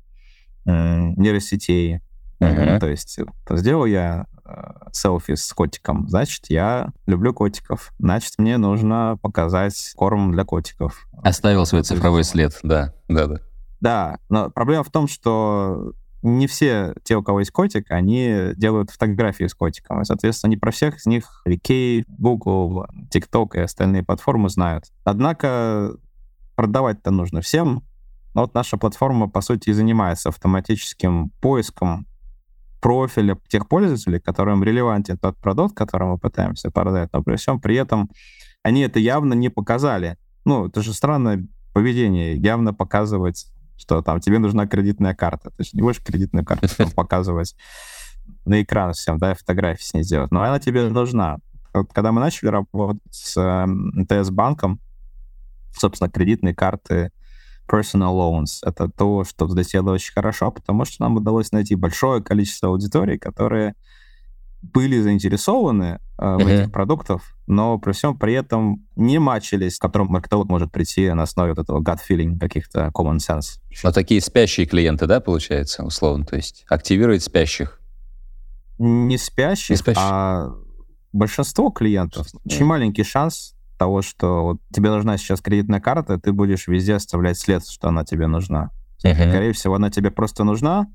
[0.65, 0.71] э,
[1.15, 2.01] нейросетей.
[2.41, 2.79] Uh-huh.
[2.82, 3.17] То есть
[3.49, 7.93] сделал я э, селфи с котиком, значит, я люблю котиков.
[7.97, 11.08] Значит, мне нужно показать корм для котиков.
[11.23, 13.38] Оставил свой цифровой след, да, да, да.
[13.79, 18.91] Да, но проблема в том, что не все те, у кого есть котик, они делают
[18.91, 20.01] фотографии с котиком.
[20.01, 24.86] И, соответственно, не про всех из них Вики, Google, TikTok и остальные платформы знают.
[25.06, 25.95] Однако
[26.56, 27.84] продавать-то нужно всем.
[28.34, 32.08] Но вот наша платформа, по сути, и занимается автоматическим поиском
[32.82, 37.76] профиля тех пользователей, которым релевантен тот продукт, который мы пытаемся продать, но при всем при
[37.76, 38.10] этом
[38.62, 40.18] они это явно не показали.
[40.46, 45.52] Ну, это же странное поведение, явно показывать, что там тебе нужна кредитная карта.
[45.52, 47.56] Ты же не будешь кредитную карту показывать
[48.46, 50.32] на экран всем, да, фотографии с ней сделать.
[50.32, 51.38] Но она тебе нужна.
[51.74, 54.80] Вот когда мы начали работать с МТС-банком,
[55.76, 57.12] собственно, кредитные карты
[57.68, 58.60] personal loans.
[58.64, 63.76] Это то, что взлетело очень хорошо, потому что нам удалось найти большое количество аудиторий, которые
[64.62, 66.62] были заинтересованы э, в uh-huh.
[66.62, 71.24] этих продуктах, но при всем при этом не мачились, к которым маркетолог может прийти на
[71.24, 73.60] основе вот этого gut feeling, каких-то common sense.
[73.84, 76.26] Но такие спящие клиенты, да, получается, условно?
[76.26, 77.82] То есть активировать спящих?
[78.80, 80.02] Не спящих, не спящих.
[80.02, 80.54] а
[81.12, 82.28] большинство клиентов.
[82.46, 87.38] Очень маленький шанс того, что вот тебе нужна сейчас кредитная карта, ты будешь везде оставлять
[87.38, 88.72] след, что она тебе нужна.
[89.04, 89.14] Uh-huh.
[89.14, 90.88] Скорее всего, она тебе просто нужна,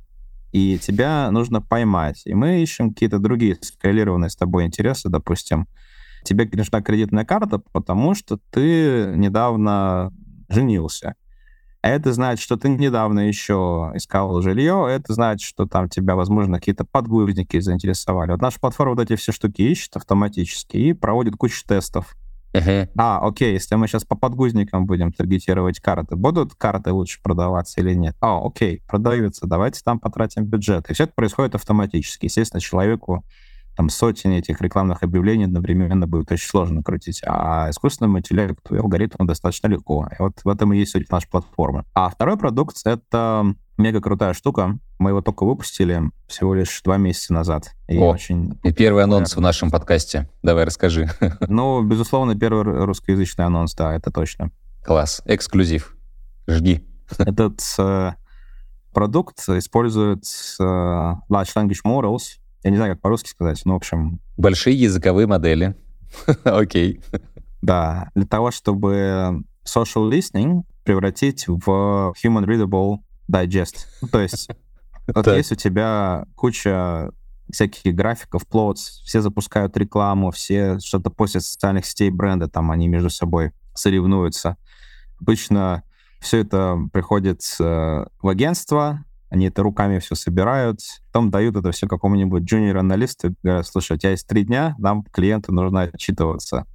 [0.53, 2.23] и тебя нужно поймать.
[2.25, 5.67] И мы ищем какие-то другие скалированные с тобой интересы, допустим.
[6.25, 10.13] Тебе нужна кредитная карта, потому что ты недавно
[10.49, 11.15] женился.
[11.81, 16.59] А это значит, что ты недавно еще искал жилье, это значит, что там тебя, возможно,
[16.59, 18.33] какие-то подгузники заинтересовали.
[18.33, 22.17] Вот наша платформа вот эти все штуки ищет автоматически и проводит кучу тестов.
[22.55, 22.89] Uh-huh.
[22.97, 27.95] А, окей, если мы сейчас по подгузникам будем таргетировать карты, будут карты лучше продаваться или
[27.95, 28.17] нет?
[28.21, 30.89] А, окей, продаются, давайте там потратим бюджет.
[30.91, 32.27] И все это происходит автоматически.
[32.27, 33.25] Естественно, человеку
[33.77, 37.23] там сотни этих рекламных объявлений одновременно будет очень сложно крутить.
[37.25, 40.09] А искусственному интеллекту и алгоритму достаточно легко.
[40.11, 41.85] И вот в этом и есть суть нашей платформы.
[41.95, 44.79] А второй продукт— это мега крутая штука.
[44.99, 47.75] Мы его только выпустили всего лишь два месяца назад.
[47.87, 48.59] И О, очень...
[48.65, 50.29] И первый анонс в нашем подкасте.
[50.43, 51.09] Давай расскажи.
[51.49, 54.51] Ну, безусловно, первый русскоязычный анонс, да, это точно.
[54.85, 55.23] Класс.
[55.25, 55.97] Эксклюзив.
[56.47, 56.85] Жги.
[57.19, 58.13] Этот э,
[58.93, 60.25] продукт использует
[60.61, 62.39] э, Large Language Models.
[62.65, 64.21] Я не знаю, как по-русски сказать, но, в общем...
[64.37, 65.77] Большие языковые модели.
[66.45, 67.01] Окей.
[67.63, 72.99] Да, для того, чтобы social listening превратить в human readable
[73.31, 73.87] Digest.
[74.03, 74.49] Ну, то есть
[75.15, 77.11] вот есть у тебя куча
[77.51, 82.89] всяких графиков, плотс, все запускают рекламу, все что-то постят в социальных сетей бренда, там они
[82.89, 84.57] между собой соревнуются.
[85.21, 85.83] Обычно
[86.21, 91.87] все это приходит э, в агентство, они это руками все собирают, потом дают это все
[91.87, 96.67] какому-нибудь джуниор-аналисту, говорят, слушай, у тебя есть три дня, нам клиенту нужно отчитываться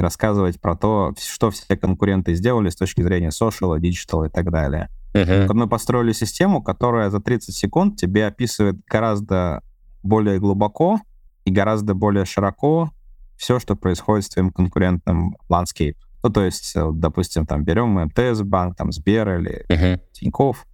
[0.00, 4.50] и рассказывать про то, что все конкуренты сделали с точки зрения social, digital и так
[4.50, 4.88] далее.
[5.12, 5.52] Uh-huh.
[5.52, 9.62] Мы построили систему, которая за 30 секунд тебе описывает гораздо
[10.02, 11.00] более глубоко
[11.44, 12.90] и гораздо более широко
[13.36, 15.96] все, что происходит с твоим конкурентным landscape.
[16.22, 20.00] Ну, то есть, э, допустим, там берем МТС банк, там Сбер или uh-huh.
[20.12, 20.66] Тинькофф,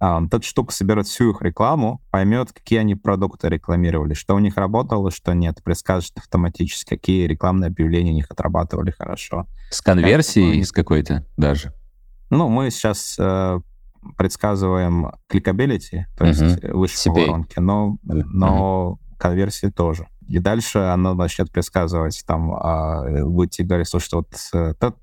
[0.00, 5.10] эта штука соберет всю их рекламу, поймет, какие они продукты рекламировали, что у них работало,
[5.10, 9.46] что нет, предскажет автоматически, какие рекламные объявления у них отрабатывали хорошо.
[9.70, 11.74] С конверсией с какой-то даже?
[12.30, 13.60] Ну, мы сейчас э,
[14.16, 16.72] предсказываем clickability, то есть uh-huh.
[16.72, 19.09] выше воронки, но, но uh-huh.
[19.20, 20.08] Конверсии тоже.
[20.28, 24.98] И дальше она начнет предсказывать, там, а, будете говорить, слушайте, вот этот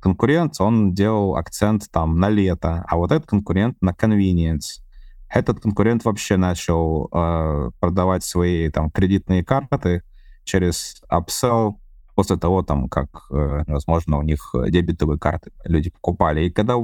[0.00, 4.80] конкурент, он делал акцент там на лето, а вот этот конкурент на convenience.
[5.28, 10.02] Этот конкурент вообще начал э, продавать свои там кредитные карты
[10.44, 11.74] через upsell
[12.14, 16.42] после того, там, как, э, возможно, у них дебетовые карты люди покупали.
[16.42, 16.76] И когда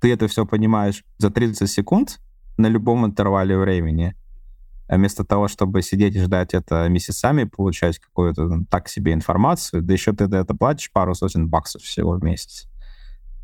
[0.00, 2.20] ты это все понимаешь за 30 секунд
[2.58, 4.14] на любом интервале времени,
[4.88, 9.92] а вместо того, чтобы сидеть и ждать это месяцами, получать какую-то так себе информацию, да
[9.92, 12.68] еще ты это платишь пару сотен баксов всего в месяц.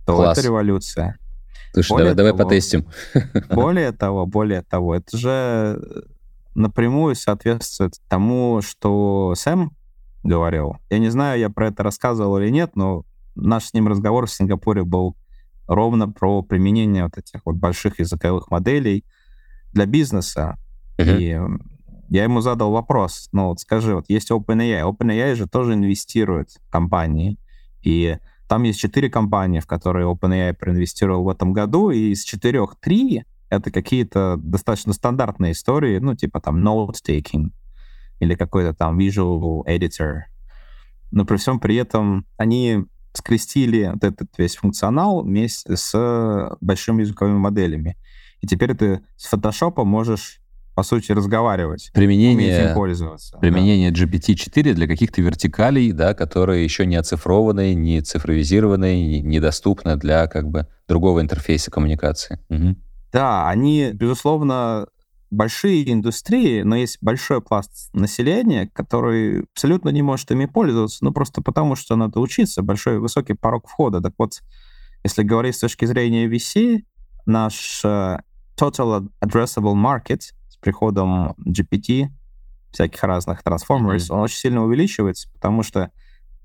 [0.06, 0.38] то Класс.
[0.38, 1.18] это революция.
[1.72, 2.86] Слушай, более давай, того, давай потестим.
[3.50, 5.80] Более того, более того, это же
[6.54, 9.72] напрямую соответствует тому, что Сэм
[10.22, 10.76] говорил.
[10.90, 14.30] Я не знаю, я про это рассказывал или нет, но наш с ним разговор в
[14.30, 15.16] Сингапуре был
[15.66, 19.04] ровно про применение вот этих вот больших языковых моделей
[19.72, 20.58] для бизнеса.
[20.98, 21.18] Uh-huh.
[21.18, 21.38] И
[22.08, 26.70] я ему задал вопрос, ну вот скажи, вот есть OpenAI, OpenAI же тоже инвестирует в
[26.70, 27.38] компании,
[27.82, 32.76] и там есть четыре компании, в которые OpenAI проинвестировал в этом году, и из четырех
[32.80, 37.50] три это какие-то достаточно стандартные истории, ну типа там note-taking
[38.20, 40.24] или какой-то там visual editor.
[41.12, 47.38] Но при всем при этом они скрестили вот этот весь функционал вместе с большими языковыми
[47.38, 47.96] моделями.
[48.42, 50.41] И теперь ты с Photoshop можешь
[50.74, 51.90] по сути, разговаривать.
[51.92, 53.36] Применение, им пользоваться.
[53.38, 54.02] Применение да.
[54.02, 60.66] GPT-4 для каких-то вертикалей, да, которые еще не оцифрованы, не цифровизированы, недоступны для как бы
[60.88, 62.38] другого интерфейса коммуникации.
[62.48, 62.76] Угу.
[63.12, 64.86] Да, они, безусловно,
[65.30, 71.42] большие индустрии, но есть большой пласт населения, который абсолютно не может ими пользоваться, ну просто
[71.42, 74.00] потому, что надо учиться, большой высокий порог входа.
[74.00, 74.42] Так вот,
[75.04, 76.82] если говорить с точки зрения VC,
[77.26, 78.20] наш uh,
[78.60, 80.20] Total Addressable Market
[80.62, 82.08] приходом GPT,
[82.70, 84.14] всяких разных Transformers, mm-hmm.
[84.14, 85.90] он очень сильно увеличивается, потому что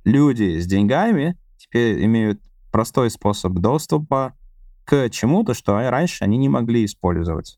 [0.04, 4.34] люди с деньгами теперь имеют простой способ доступа
[4.84, 7.58] к чему-то, что раньше они не могли использовать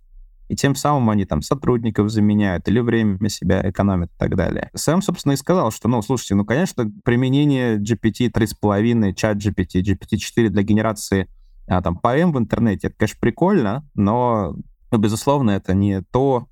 [0.50, 4.72] и тем самым они там сотрудников заменяют или время себя экономят и так далее.
[4.74, 10.50] Сэм, собственно, и сказал, что, ну, слушайте, ну, конечно, применение GPT 3.5, чат GPT, GPT-4
[10.50, 11.30] для генерации
[11.68, 14.56] а, там поэм в интернете, это, конечно, прикольно, но,
[14.92, 16.48] ну, безусловно, это не то,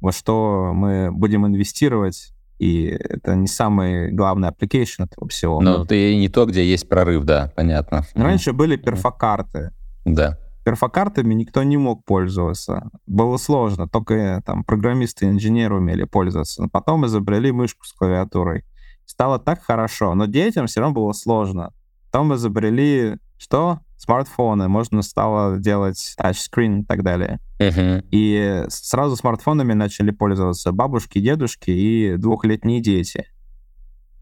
[0.00, 5.62] во что мы будем инвестировать и это не самый главный application этого всего.
[5.62, 8.06] Это и не то, где есть прорыв, да, понятно.
[8.14, 9.72] Раньше были перфокарты.
[10.06, 12.90] Да перфокартами никто не мог пользоваться.
[13.06, 16.60] Было сложно, только там программисты и инженеры умели пользоваться.
[16.60, 18.64] Но потом изобрели мышку с клавиатурой.
[19.04, 21.72] Стало так хорошо, но детям все равно было сложно.
[22.10, 23.78] Потом изобрели что?
[24.06, 24.68] Смартфоны.
[24.68, 27.40] Можно стало делать тачскрин и так далее.
[27.58, 28.04] Uh-huh.
[28.10, 33.26] И сразу смартфонами начали пользоваться бабушки, дедушки и двухлетние дети.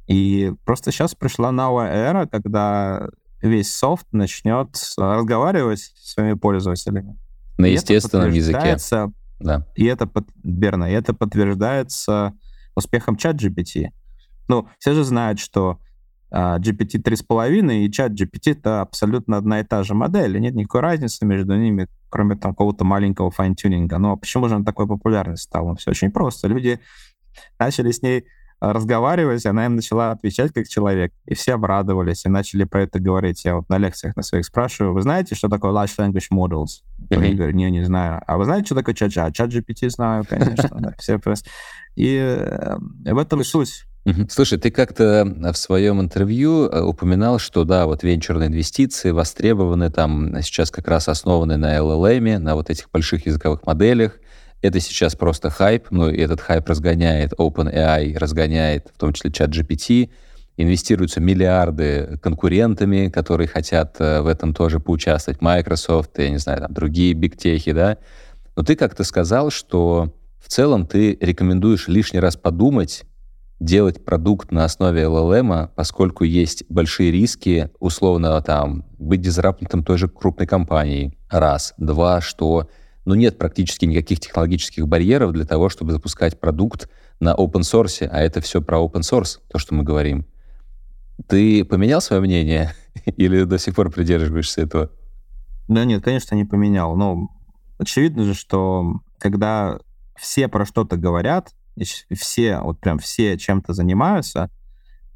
[0.07, 3.09] И просто сейчас пришла новая эра, когда
[3.43, 7.19] весь софт начнет разговаривать с своими пользователями.
[7.59, 8.77] На и естественном языке.
[9.41, 9.67] Да.
[9.75, 10.09] И это,
[10.43, 12.33] верно, и это подтверждается
[12.75, 13.89] успехом чат GPT.
[14.49, 15.79] Ну, все же знают, что
[16.35, 21.25] GPT 3.5 и ChatGPT — это абсолютно одна и та же модель, и нет никакой разницы
[21.25, 23.99] между ними, кроме там какого-то маленького fine-tuning а.
[23.99, 25.69] Но почему же он такой популярный стал?
[25.69, 26.49] Ну, все очень просто.
[26.49, 26.81] Люди
[27.59, 28.27] начали с ней
[28.73, 31.13] разговаривать, она им начала отвечать как человек.
[31.27, 33.45] И все обрадовались и начали про это говорить.
[33.45, 36.83] Я вот на лекциях на своих спрашиваю, вы знаете, что такое large language models?
[37.11, 37.17] Mm-hmm.
[37.17, 38.23] Они говорят, не, не знаю.
[38.27, 39.33] А вы знаете, что такое чат GPT?
[39.33, 40.95] Чат GPT знаю, конечно.
[40.99, 41.21] Все.
[41.97, 43.87] И э, в этом и суть.
[44.29, 50.43] Слушай, ты как-то в своем интервью э, упоминал, что да, вот венчурные инвестиции востребованы там
[50.43, 54.19] сейчас как раз основаны на LLM, на вот этих больших языковых моделях.
[54.61, 59.51] Это сейчас просто хайп, ну и этот хайп разгоняет OpenAI, разгоняет в том числе чат
[59.51, 60.11] GPT,
[60.59, 66.75] инвестируются миллиарды конкурентами, которые хотят э, в этом тоже поучаствовать, Microsoft, я не знаю, там
[66.75, 67.97] другие бигтехи, да.
[68.55, 73.05] Но ты как-то сказал, что в целом ты рекомендуешь лишний раз подумать,
[73.61, 80.09] делать продукт на основе LLM, поскольку есть большие риски, условно, там, быть дизраптом той же
[80.09, 81.17] крупной компании.
[81.31, 81.75] Раз.
[81.79, 82.69] Два, что
[83.05, 86.89] ну, нет практически никаких технологических барьеров для того, чтобы запускать продукт
[87.21, 90.27] на open source, а это все про open source, то, что мы говорим.
[91.29, 94.91] Ты поменял свое мнение или до сих пор придерживаешься этого?
[95.69, 96.97] Да нет, конечно, не поменял.
[96.97, 97.29] Но
[97.79, 99.79] очевидно же, что когда
[100.17, 104.51] все про что-то говорят, все, вот прям все чем-то занимаются,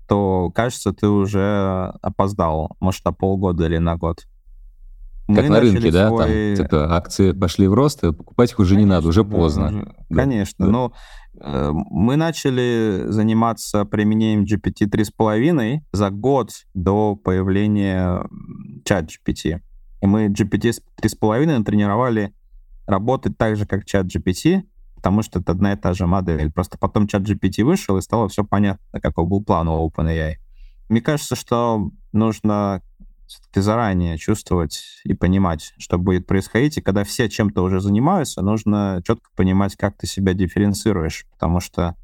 [0.09, 4.27] то, кажется, ты уже опоздал, может, на полгода или на год.
[5.27, 6.09] Как мы на рынке, да?
[6.09, 6.57] Свой...
[6.57, 9.67] Там, типа, акции пошли в рост, и покупать их уже конечно, не надо, уже поздно.
[9.67, 9.95] Уже...
[10.09, 10.17] Да.
[10.17, 10.73] Конечно, да.
[10.73, 10.93] но
[11.39, 18.27] э, мы начали заниматься применением GPT 3.5 за год до появления
[18.85, 19.61] чат GPT.
[20.01, 22.33] И мы GPT 3.5 натренировали
[22.87, 24.63] работать так же, как чат GPT,
[24.99, 26.53] потому что это одна и та же модель.
[26.53, 30.35] Просто потом чат GPT вышел, и стало все понятно, какой был план у OpenAI.
[30.89, 32.83] Мне кажется, что нужно
[33.27, 36.79] все-таки заранее чувствовать и понимать, что будет происходить.
[36.79, 41.27] И когда все чем-то уже занимаются, нужно четко понимать, как ты себя дифференцируешь.
[41.33, 41.95] Потому что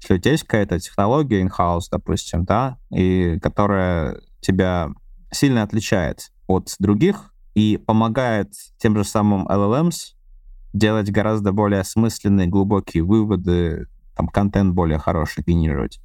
[0.00, 4.88] если у тебя есть какая-то технология in-house, допустим, да, и которая тебя
[5.30, 10.14] сильно отличает, от других и помогает тем же самым LLMs
[10.72, 16.00] делать гораздо более осмысленные, глубокие выводы, там, контент более хороший генерировать,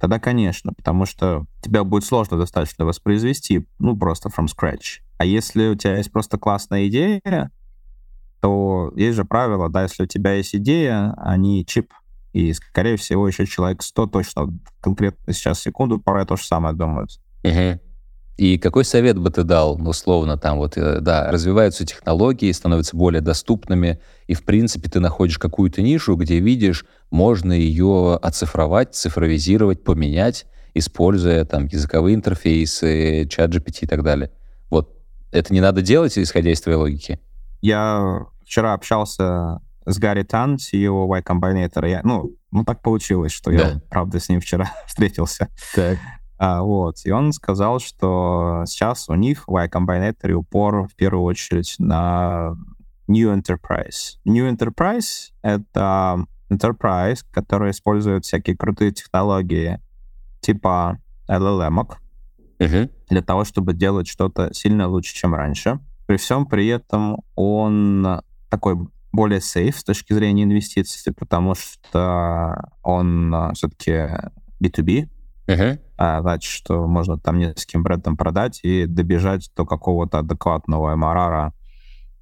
[0.00, 5.00] тогда, конечно, потому что тебя будет сложно достаточно воспроизвести, ну, просто from scratch.
[5.18, 7.50] А если у тебя есть просто классная идея,
[8.40, 11.92] то есть же правило, да, если у тебя есть идея, а не чип,
[12.32, 14.48] и, скорее всего, еще человек 100 точно
[14.80, 17.20] конкретно сейчас секунду про то же самое думают.
[17.44, 17.80] Угу.
[18.42, 22.96] И какой совет бы ты дал, ну, условно, там вот, э, да, развиваются технологии, становятся
[22.96, 29.84] более доступными, и, в принципе, ты находишь какую-то нишу, где видишь, можно ее оцифровать, цифровизировать,
[29.84, 34.32] поменять, используя там языковые интерфейсы, чат GPT и так далее.
[34.70, 34.92] Вот
[35.30, 37.20] это не надо делать, исходя из твоей логики?
[37.60, 41.88] Я вчера общался с Гарри Тан, CEO Y Combinator.
[41.88, 43.56] Я, ну, ну, так получилось, что да.
[43.56, 45.46] я, правда, с ним вчера встретился.
[45.76, 45.98] Так.
[46.44, 46.96] А, вот.
[47.04, 52.56] И он сказал, что сейчас у них в Y Combinator упор в первую очередь на
[53.06, 54.18] New Enterprise.
[54.24, 59.80] New Enterprise— это Enterprise, который использует всякие крутые технологии
[60.40, 61.86] типа LLM
[62.58, 62.90] uh-huh.
[63.08, 65.78] для того, чтобы делать что-то сильно лучше, чем раньше.
[66.06, 68.78] При всем при этом он такой
[69.12, 74.08] более сейф с точки зрения инвестиций, потому что он а, все-таки
[74.60, 75.08] B2B,
[75.46, 75.78] uh-huh.
[75.96, 81.52] а, значит, что можно там нескольким брендам продать и добежать до какого-то адекватного MRR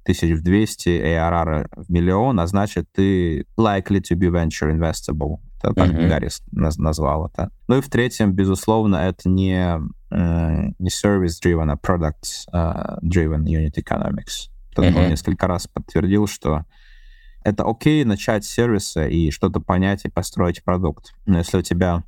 [0.03, 5.37] 1200, ARR в миллион, а значит, ты likely to be venture investable.
[5.59, 6.07] Это так uh-huh.
[6.07, 7.51] Гаррис назвал это.
[7.67, 9.79] Ну и в-третьем, безусловно, это не,
[10.09, 14.49] э, не service-driven, а product-driven unit economics.
[14.75, 14.97] Uh-huh.
[14.97, 16.65] он несколько раз подтвердил, что
[17.43, 21.13] это окей начать с сервиса и что-то понять и построить продукт.
[21.25, 22.03] Но если у тебя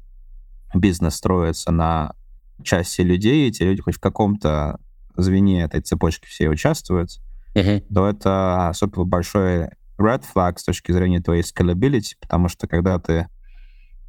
[0.73, 2.15] бизнес строится на
[2.63, 4.79] части людей, эти люди хоть в каком-то
[5.15, 7.19] звене этой цепочки все участвуют,
[7.55, 7.83] uh-huh.
[7.93, 13.27] то это супер большой red flag с точки зрения твоей scalability, потому что когда ты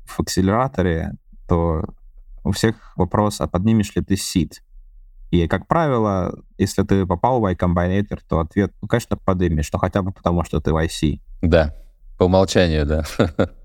[0.05, 1.13] в акселераторе,
[1.49, 1.85] то
[2.43, 4.63] у всех вопрос, а поднимешь ли ты сид?
[5.31, 9.79] И, как правило, если ты попал в Y Combinator, то ответ, ну, конечно, поднимешь, но
[9.79, 11.21] хотя бы потому, что ты в IC.
[11.43, 11.75] Да,
[12.19, 13.05] по умолчанию, да.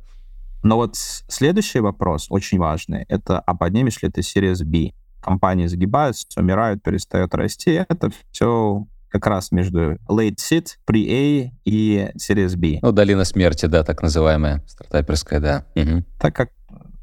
[0.64, 4.94] Но вот следующий вопрос, очень важный, это, а поднимешь ли ты Series B?
[5.22, 7.86] Компании загибаются, умирают, перестают расти.
[7.88, 12.80] Это все как раз между late seed, pre-A и Series B.
[12.82, 15.66] Ну, долина смерти, да, так называемая, стартаперская, да.
[15.76, 16.04] Угу.
[16.20, 16.50] Так как,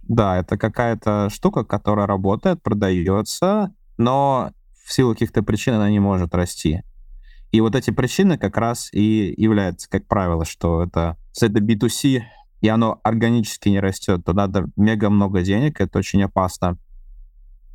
[0.02, 4.52] да, это какая-то штука, которая работает, продается, но
[4.84, 6.82] в силу каких-то причин она не может расти.
[7.52, 12.22] И вот эти причины как раз и являются, как правило, что это, это B2C,
[12.60, 16.78] и оно органически не растет, то надо мега много денег, это очень опасно.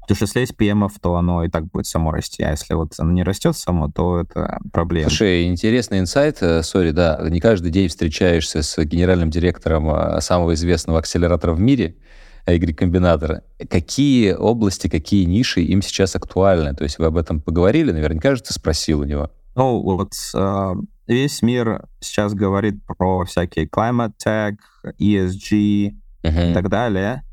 [0.02, 2.44] Потому что если есть PM, то оно и так будет само расти.
[2.44, 5.10] А если вот оно не растет само, то это проблема.
[5.10, 6.42] Слушай, интересный инсайт.
[6.42, 11.60] Э, сори, да, не каждый день встречаешься с генеральным директором э, самого известного акселератора в
[11.60, 11.96] мире,
[12.48, 13.44] Y-комбинатора.
[13.70, 16.74] Какие области, какие ниши им сейчас актуальны?
[16.74, 19.30] То есть вы об этом поговорили, наверняка же ты спросил у него.
[19.56, 20.74] Ну, вот э,
[21.12, 24.58] весь мир сейчас говорит про всякие climate tech,
[25.00, 25.94] ESG
[26.24, 26.52] uh-huh.
[26.52, 27.24] и так далее.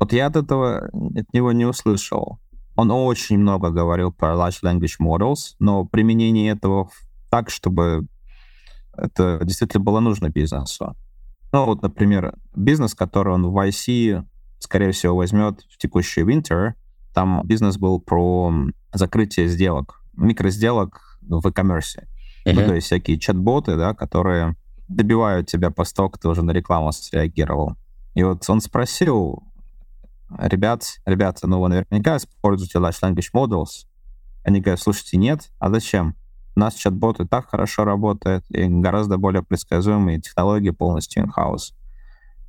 [0.00, 2.38] Вот я от этого, от него не услышал.
[2.76, 6.90] Он очень много говорил про large language models, но применение этого
[7.30, 8.06] так, чтобы
[8.96, 10.96] это действительно было нужно бизнесу.
[11.52, 14.24] Ну, вот, например, бизнес, который он в YC,
[14.58, 16.74] скорее всего, возьмет в текущий winter,
[17.14, 18.52] там бизнес был про
[18.92, 22.04] закрытие сделок, микросделок в e-commerce.
[22.48, 22.54] Uh-huh.
[22.54, 24.56] Ну, то есть всякие чат-боты, да, которые
[24.88, 27.76] добивают тебя по того, ты уже на рекламу среагировал.
[28.14, 29.42] И вот он спросил,
[30.38, 33.86] ребят, ребята, ну вы наверняка используете large language models.
[34.44, 36.14] Они говорят, слушайте, нет, а зачем?
[36.56, 41.74] У нас чат-бот и так хорошо работает, и гораздо более предсказуемые технологии полностью in-house.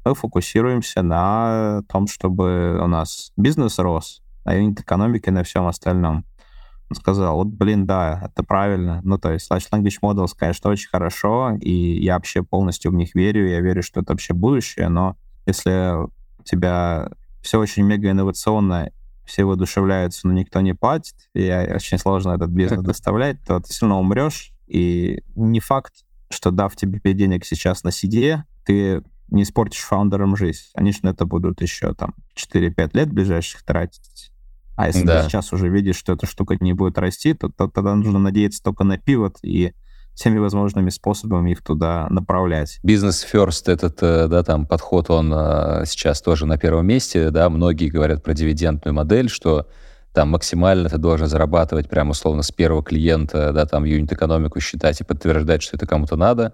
[0.05, 6.25] Мы фокусируемся на том, чтобы у нас бизнес рос, на юнит экономике, на всем остальном.
[6.89, 9.01] Он сказал, вот, блин, да, это правильно.
[9.03, 13.13] Ну, то есть Large Language Models, конечно, очень хорошо, и я вообще полностью в них
[13.13, 15.15] верю, я верю, что это вообще будущее, но
[15.45, 16.05] если
[16.39, 17.09] у тебя
[17.41, 18.91] все очень мега инновационно,
[19.25, 23.99] все воодушевляются, но никто не платит, и очень сложно этот бизнес доставлять, то ты сильно
[23.99, 24.51] умрешь.
[24.67, 25.93] И не факт,
[26.29, 30.65] что дав тебе денег сейчас на сиде, ты не испортишь фаундерам жизнь.
[30.73, 34.31] Они же на это будут еще там 4-5 лет ближайших тратить.
[34.79, 35.21] А если да.
[35.23, 38.63] ты сейчас уже видишь, что эта штука не будет расти, то, то тогда нужно надеяться
[38.63, 39.73] только на пивот и
[40.13, 42.79] всеми возможными способами их туда направлять.
[42.81, 47.49] Бизнес first, этот, э, да, там, подход, он э, сейчас тоже на первом месте, да,
[47.49, 49.67] многие говорят про дивидендную модель, что
[50.13, 55.03] там максимально ты должен зарабатывать прямо условно с первого клиента, да, там юнит-экономику считать и
[55.03, 56.53] подтверждать, что это кому-то надо.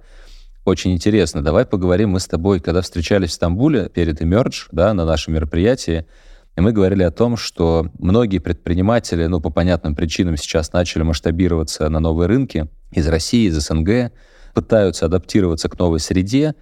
[0.63, 1.43] Очень интересно.
[1.43, 6.07] Давай поговорим мы с тобой, когда встречались в Стамбуле перед Emerge, да, на нашем мероприятии,
[6.56, 11.89] и мы говорили о том, что многие предприниматели, ну, по понятным причинам сейчас начали масштабироваться
[11.89, 14.14] на новые рынки из России, из СНГ,
[14.53, 16.56] пытаются адаптироваться к новой среде.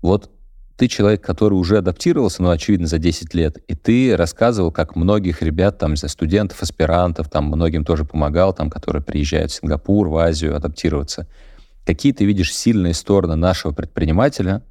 [0.00, 0.30] Вот
[0.76, 5.42] ты человек, который уже адаптировался, ну, очевидно, за 10 лет, и ты рассказывал, как многих
[5.42, 10.56] ребят, там, студентов, аспирантов, там, многим тоже помогал, там, которые приезжают в Сингапур, в Азию
[10.56, 11.28] адаптироваться.
[11.84, 14.62] Какие ты видишь сильные стороны нашего предпринимателя,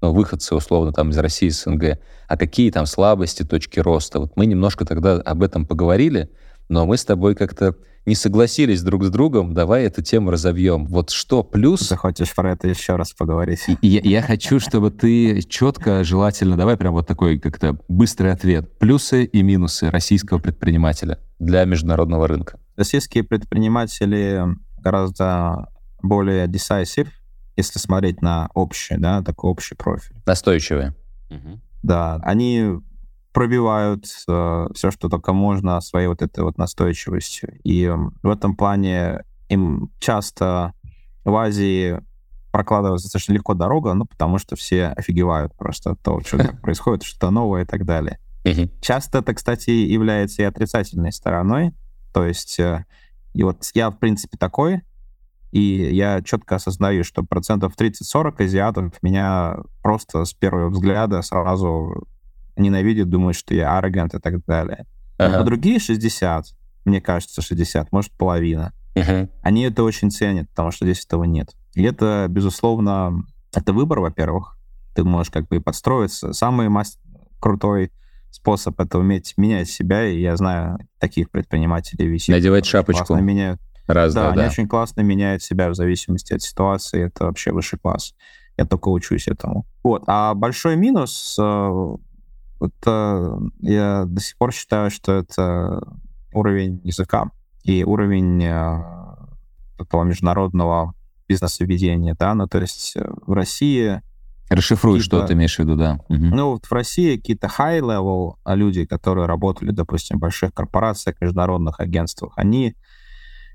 [0.00, 4.20] ну, выходцы, условно, там, из России, СНГ, а какие там слабости, точки роста?
[4.20, 6.30] Вот мы немножко тогда об этом поговорили,
[6.68, 7.74] но мы с тобой как-то
[8.08, 10.86] не согласились друг с другом, давай эту тему разовьем.
[10.86, 11.88] Вот что плюс...
[11.88, 13.60] Ты хочешь про это еще раз поговорить?
[13.82, 18.78] Я, я хочу, чтобы ты четко, желательно, давай прям вот такой как-то быстрый ответ.
[18.78, 22.58] Плюсы и минусы российского предпринимателя для международного рынка.
[22.76, 24.42] Российские предприниматели
[24.80, 25.68] гораздо
[26.02, 27.08] более decisive,
[27.58, 30.14] если смотреть на общий, да, такой общий профиль.
[30.24, 30.94] Настойчивые.
[31.82, 32.80] Да, они
[33.32, 37.58] пробивают э, все, что только можно своей вот этой вот настойчивостью.
[37.64, 40.72] И э, в этом плане им часто
[41.24, 42.00] в Азии
[42.52, 47.30] прокладывается достаточно легко дорога, ну, потому что все офигевают просто от того, что происходит, что
[47.30, 48.18] новое и так далее.
[48.80, 51.72] Часто это, кстати, является и отрицательной стороной.
[52.12, 52.84] То есть, э,
[53.34, 54.82] и вот я, в принципе, такой,
[55.50, 55.60] и
[55.94, 62.06] я четко осознаю, что процентов 30-40 азиатов меня просто с первого взгляда сразу
[62.56, 64.86] ненавидят, думают, что я аррогant и так далее.
[65.16, 65.40] Ага.
[65.40, 66.46] А другие 60,
[66.84, 69.28] мне кажется, 60, может, половина, ага.
[69.42, 71.54] они это очень ценят, потому что здесь этого нет.
[71.74, 73.22] И это, безусловно,
[73.54, 74.56] это выбор, во-первых.
[74.94, 76.32] Ты можешь как бы и подстроиться.
[76.32, 76.98] Самый мас-
[77.38, 77.92] крутой
[78.30, 82.34] способ это уметь менять себя, и я знаю таких предпринимателей висит.
[82.34, 83.14] Надевать шапочку.
[83.16, 87.06] меняют Разные, да, да, они очень классно меняют себя в зависимости от ситуации.
[87.06, 88.14] Это вообще высший класс.
[88.56, 89.66] Я только учусь этому.
[89.82, 90.04] Вот.
[90.06, 91.96] А большой минус, э,
[92.60, 95.80] это я до сих пор считаю, что это
[96.32, 97.30] уровень языка
[97.62, 98.82] и уровень э,
[99.78, 100.94] такого международного
[101.28, 104.02] бизнес-ведения, да, ну, то есть э, в России...
[104.50, 106.00] Расшифруй, что ты имеешь в виду, да.
[106.08, 106.16] Угу.
[106.16, 112.32] Ну, вот в России какие-то high-level люди, которые работали, допустим, в больших корпорациях, международных агентствах,
[112.36, 112.74] они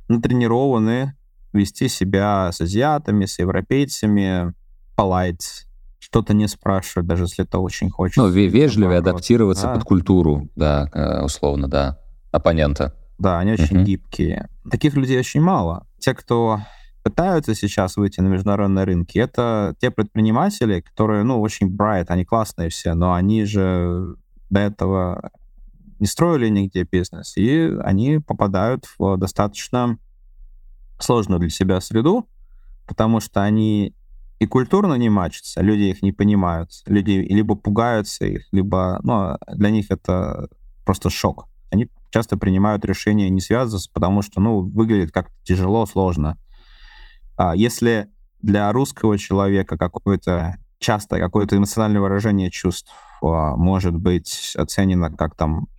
[0.07, 1.15] натренированы
[1.53, 4.53] вести себя с азиатами, с европейцами,
[4.97, 5.65] polite,
[5.99, 8.21] что-то не спрашивать, даже если это очень хочется.
[8.21, 9.73] Ну, вежливо адаптироваться да.
[9.75, 11.99] под культуру, да, э, условно, да,
[12.31, 12.95] оппонента.
[13.19, 13.83] Да, они очень uh-huh.
[13.83, 14.49] гибкие.
[14.69, 15.87] Таких людей очень мало.
[15.99, 16.59] Те, кто
[17.03, 22.69] пытаются сейчас выйти на международные рынки, это те предприниматели, которые, ну, очень bright, они классные
[22.69, 24.15] все, но они же
[24.49, 25.31] до этого
[26.03, 29.97] не строили нигде бизнес, и они попадают в достаточно
[30.99, 32.27] сложную для себя среду,
[32.85, 33.95] потому что они
[34.37, 39.69] и культурно не мачатся, люди их не понимают, люди либо пугаются их, либо ну, для
[39.69, 40.49] них это
[40.83, 41.47] просто шок.
[41.71, 46.37] Они часто принимают решения не связываться, потому что ну, выглядит как-то тяжело, сложно.
[47.37, 48.09] А если
[48.41, 52.91] для русского человека какое-то часто какое-то эмоциональное выражение чувств
[53.21, 55.69] а, может быть оценено как там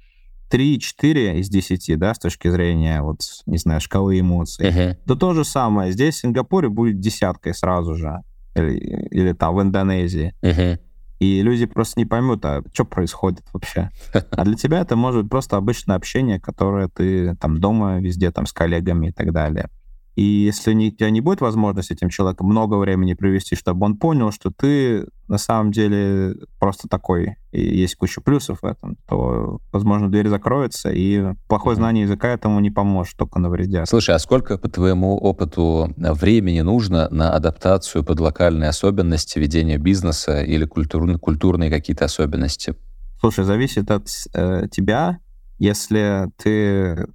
[0.51, 4.97] 3-4 из 10, да, с точки зрения, вот, не знаю, шкалы эмоций, uh-huh.
[5.07, 5.92] то то же самое.
[5.92, 8.20] Здесь в Сингапуре будет десяткой сразу же.
[8.55, 10.32] Или, или там в Индонезии.
[10.42, 10.78] Uh-huh.
[11.20, 13.90] И люди просто не поймут, а что происходит вообще.
[14.12, 18.47] А для тебя это может быть просто обычное общение, которое ты там дома, везде там
[18.47, 19.70] с коллегами и так далее.
[20.16, 23.96] И если не, у тебя не будет возможности этим человеком много времени провести, чтобы он
[23.96, 29.60] понял, что ты на самом деле просто такой, и есть куча плюсов в этом, то,
[29.72, 33.88] возможно, дверь закроется, и плохое знание языка этому не поможет, только навредят.
[33.88, 40.42] Слушай, а сколько, по твоему опыту, времени нужно на адаптацию под локальные особенности ведения бизнеса
[40.42, 42.74] или культур, культурные какие-то особенности?
[43.18, 45.18] Слушай, зависит от э, тебя.
[45.58, 47.08] Если ты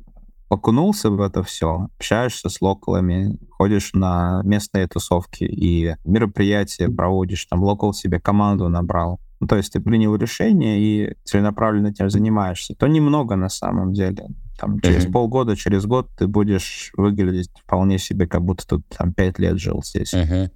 [0.49, 7.63] окунулся в это все, общаешься с локалами, ходишь на местные тусовки и мероприятия проводишь, там
[7.63, 9.19] локал себе команду набрал.
[9.39, 12.75] Ну, то есть ты принял решение и целенаправленно этим занимаешься.
[12.75, 14.27] То немного на самом деле.
[14.59, 15.11] Там, через mm-hmm.
[15.11, 19.81] полгода, через год ты будешь выглядеть вполне себе, как будто тут там пять лет жил
[19.81, 20.13] здесь.
[20.13, 20.49] Mm-hmm.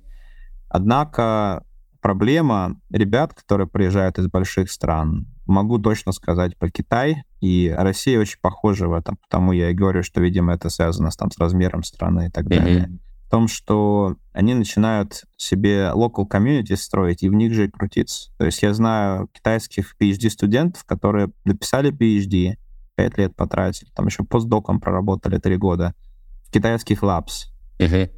[0.68, 1.64] Однако
[2.02, 8.40] проблема ребят, которые приезжают из больших стран, могу точно сказать про Китай, и Россия очень
[8.42, 11.84] похожа в этом, потому я и говорю, что, видимо, это связано с, там, с размером
[11.84, 12.50] страны и так mm-hmm.
[12.50, 13.00] далее.
[13.28, 18.32] В том, что они начинают себе local community строить, и в них же и крутиться.
[18.38, 22.58] То есть я знаю китайских PhD-студентов, которые написали PhD,
[22.96, 25.96] 5 лет потратили, там еще постдоком проработали 3 года
[26.44, 27.48] в китайских лапс.
[27.80, 28.10] Мгм.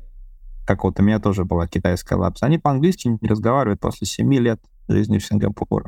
[0.65, 2.43] Как вот у меня тоже была китайская лапс.
[2.43, 5.85] Они по-английски не разговаривают после 7 лет жизни в Сингапуре.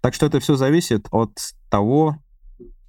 [0.00, 1.32] Так что это все зависит от
[1.68, 2.16] того,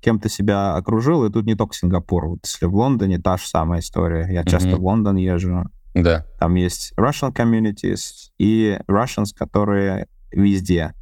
[0.02, 2.28] кем ты себя окружил, и тут не только Сингапур.
[2.28, 4.28] Вот если в Лондоне та же самая история.
[4.32, 4.78] Я часто Мгм.
[4.80, 5.64] в Лондон езжу.
[5.94, 6.26] Да.
[6.39, 10.94] Там есть Russian communities и Russians, которые везде.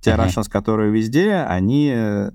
[0.00, 0.22] Те Мгм.
[0.24, 2.30] Russians, которые везде, они э,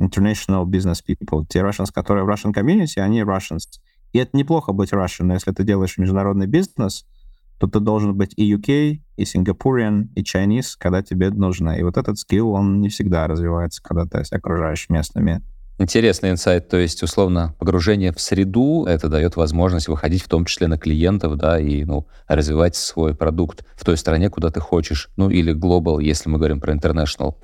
[0.00, 1.44] international business people.
[1.48, 3.80] Те Russians, которые в Russian community, они Russians.
[4.12, 7.04] И это неплохо быть Russian, но если ты делаешь международный бизнес,
[7.58, 11.78] то ты должен быть и UK, и Singaporean, и Chinese, когда тебе нужно.
[11.78, 15.42] И вот этот скилл, он не всегда развивается, когда ты окружаешь местными.
[15.80, 16.68] Интересный инсайт.
[16.68, 21.36] То есть, условно, погружение в среду, это дает возможность выходить в том числе на клиентов,
[21.36, 25.08] да, и, ну, развивать свой продукт в той стране, куда ты хочешь.
[25.16, 27.36] Ну, или global, если мы говорим про international.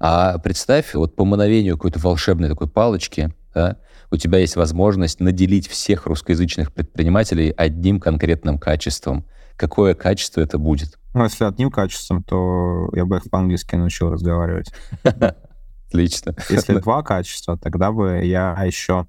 [0.00, 3.76] А представь, вот по мановению какой-то волшебной такой палочки, да,
[4.10, 9.26] у тебя есть возможность наделить всех русскоязычных предпринимателей одним конкретным качеством.
[9.56, 10.98] Какое качество это будет?
[11.14, 14.72] Ну, если одним качеством, то я бы их по-английски научил разговаривать.
[15.88, 16.34] Отлично.
[16.48, 19.06] Если два качества, тогда бы я еще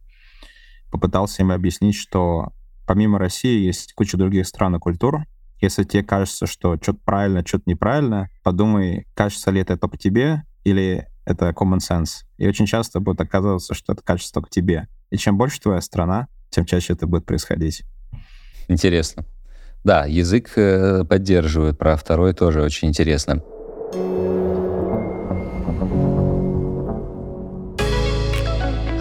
[0.91, 2.51] попытался им объяснить, что
[2.85, 5.25] помимо России есть куча других стран и культур.
[5.61, 11.07] Если тебе кажется, что что-то правильно, что-то неправильно, подумай, кажется ли это только тебе или
[11.25, 12.25] это common sense.
[12.37, 14.87] И очень часто будет оказываться, что это качество только тебе.
[15.09, 17.83] И чем больше твоя страна, тем чаще это будет происходить.
[18.67, 19.25] Интересно.
[19.83, 23.41] Да, язык э, поддерживает, про второй тоже очень интересно.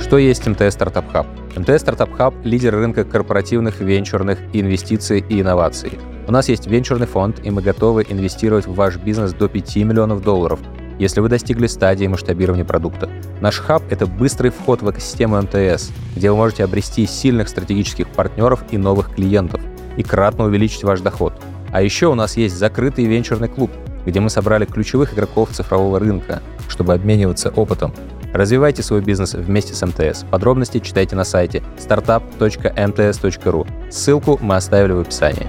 [0.03, 1.27] Что есть МТС Стартап Хаб?
[1.57, 5.93] МТС Стартап Хаб– лидер рынка корпоративных, венчурных инвестиций и инноваций.
[6.27, 10.23] У нас есть венчурный фонд, и мы готовы инвестировать в ваш бизнес до 5 миллионов
[10.23, 10.59] долларов,
[10.99, 13.09] если вы достигли стадии масштабирования продукта.
[13.41, 18.65] Наш хаб– это быстрый вход в экосистему МТС, где вы можете обрести сильных стратегических партнеров
[18.73, 19.63] и новых клиентов,
[19.97, 21.35] и кратно увеличить ваш доход.
[21.73, 23.71] А еще у нас есть закрытый венчурный клуб,
[24.05, 27.95] где мы собрали ключевых игроков цифрового рынка, чтобы обмениваться опытом.
[28.33, 30.25] Развивайте свой бизнес вместе с МТС.
[30.31, 33.91] Подробности читайте на сайте startup.mts.ru.
[33.91, 35.47] Ссылку мы оставили в описании.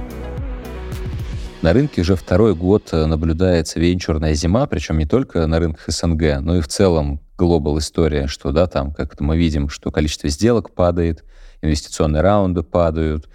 [1.62, 6.42] На рынке уже второй год э, наблюдается венчурная зима, причем не только на рынках СНГ,
[6.42, 10.74] но и в целом глобал история, что да, там как-то мы видим, что количество сделок
[10.74, 11.24] падает,
[11.62, 13.30] инвестиционные раунды падают,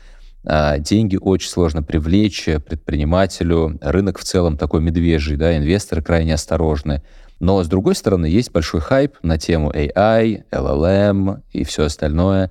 [0.45, 7.03] деньги очень сложно привлечь предпринимателю, рынок в целом такой медвежий, да, инвесторы крайне осторожны.
[7.41, 12.51] Но, с другой стороны, есть большой хайп на тему AI, LLM и все остальное.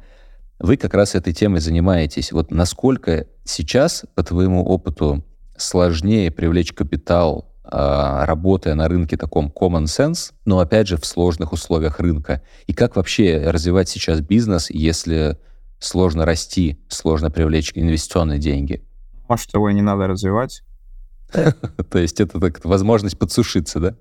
[0.60, 2.32] Вы как раз этой темой занимаетесь.
[2.32, 5.24] Вот насколько сейчас, по твоему опыту,
[5.58, 11.52] сложнее привлечь капитал, а, работая на рынке таком common sense, но опять же в сложных
[11.52, 12.42] условиях рынка.
[12.66, 15.38] И как вообще развивать сейчас бизнес, если
[15.80, 18.84] сложно расти, сложно привлечь инвестиционные деньги?
[19.28, 20.64] Может, его и не надо развивать.
[21.34, 23.96] То есть это так, возможность подсушиться, да?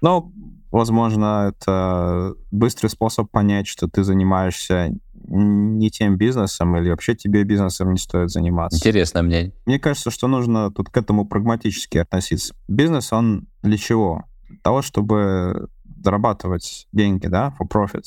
[0.00, 0.32] Ну,
[0.70, 4.90] возможно, это быстрый способ понять, что ты занимаешься
[5.30, 8.78] не тем бизнесом или вообще тебе бизнесом не стоит заниматься.
[8.78, 9.52] Интересно мне.
[9.66, 12.54] Мне кажется, что нужно тут к этому прагматически относиться.
[12.68, 14.24] Бизнес, он для чего?
[14.48, 15.68] Для того, чтобы
[16.02, 18.04] зарабатывать деньги, да, for profit.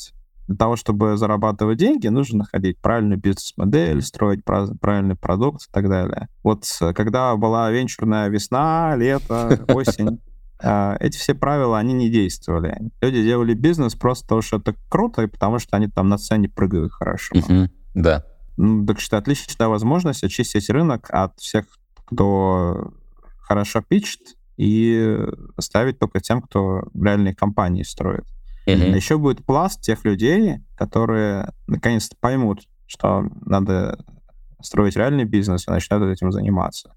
[0.48, 6.28] Для того, чтобы зарабатывать деньги, нужно находить правильную бизнес-модель, строить правильный продукт и так далее.
[6.42, 6.64] Вот
[6.94, 10.20] когда была венчурная весна, лето, осень,
[10.60, 12.90] эти все правила, они не действовали.
[13.00, 16.48] Люди делали бизнес просто потому, что это круто, и потому что они там на сцене
[16.48, 17.34] прыгают хорошо.
[17.94, 18.24] Да.
[18.56, 21.64] Ну, так что отличная возможность очистить рынок от всех,
[21.94, 22.92] кто
[23.40, 24.20] хорошо пичет,
[24.56, 25.18] и
[25.56, 28.24] оставить только тем, кто реальные компании строит.
[28.66, 33.98] А еще будет пласт тех людей, которые наконец-то поймут, что надо
[34.60, 36.94] строить реальный бизнес и начнут этим заниматься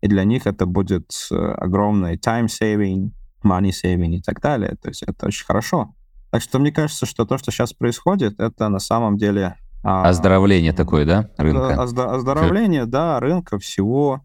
[0.00, 3.10] и для них это будет огромный time saving,
[3.44, 4.76] money saving и так далее.
[4.80, 5.94] То есть это очень хорошо.
[6.30, 9.56] Так что мне кажется, что то, что сейчас происходит, это на самом деле...
[9.82, 11.76] Оздоровление а, такое, да, рынка?
[11.78, 14.22] Оздо- оздоровление, да, рынка всего.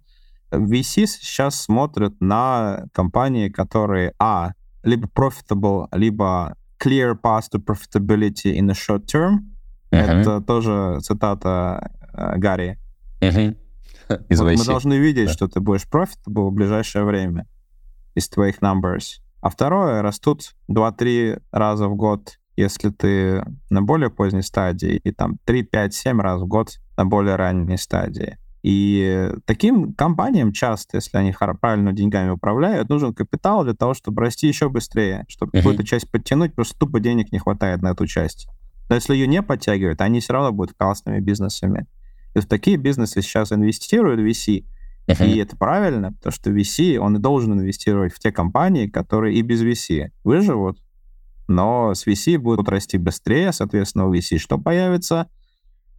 [0.52, 4.52] VC сейчас смотрят на компании, которые, а,
[4.84, 9.52] либо profitable, либо clear path to profitability in the short term.
[9.92, 10.22] Uh-huh.
[10.22, 12.78] Это тоже цитата э, Гарри.
[13.22, 13.56] Uh-huh.
[14.30, 15.34] Из вот мы должны видеть, Да.
[15.34, 17.46] что ты будешь profitable в ближайшее время
[18.16, 19.22] из твоих numbers.
[19.42, 25.38] А второе, растут 2-3 раза в год, если ты на более поздней стадии, и там
[25.46, 28.38] 3, 5, 7 раз в год на более ранней стадии.
[28.64, 34.48] И таким компаниям часто, если они правильно деньгами управляют, нужен капитал для того, чтобы расти
[34.48, 35.60] еще быстрее, чтобы Мгм.
[35.62, 38.48] какую-то часть подтянуть, просто тупо денег не хватает на эту часть.
[38.88, 41.88] Но если ее не подтягивают, они все равно будут классными бизнесами.
[42.36, 44.66] И в такие бизнесы сейчас инвестируют VC,
[45.08, 45.28] uh-huh.
[45.28, 49.42] и это правильно, потому что VC, он и должен инвестировать в те компании, которые и
[49.42, 50.78] без VC выживут,
[51.48, 55.28] но с VC будут расти быстрее, соответственно, у VC что появится?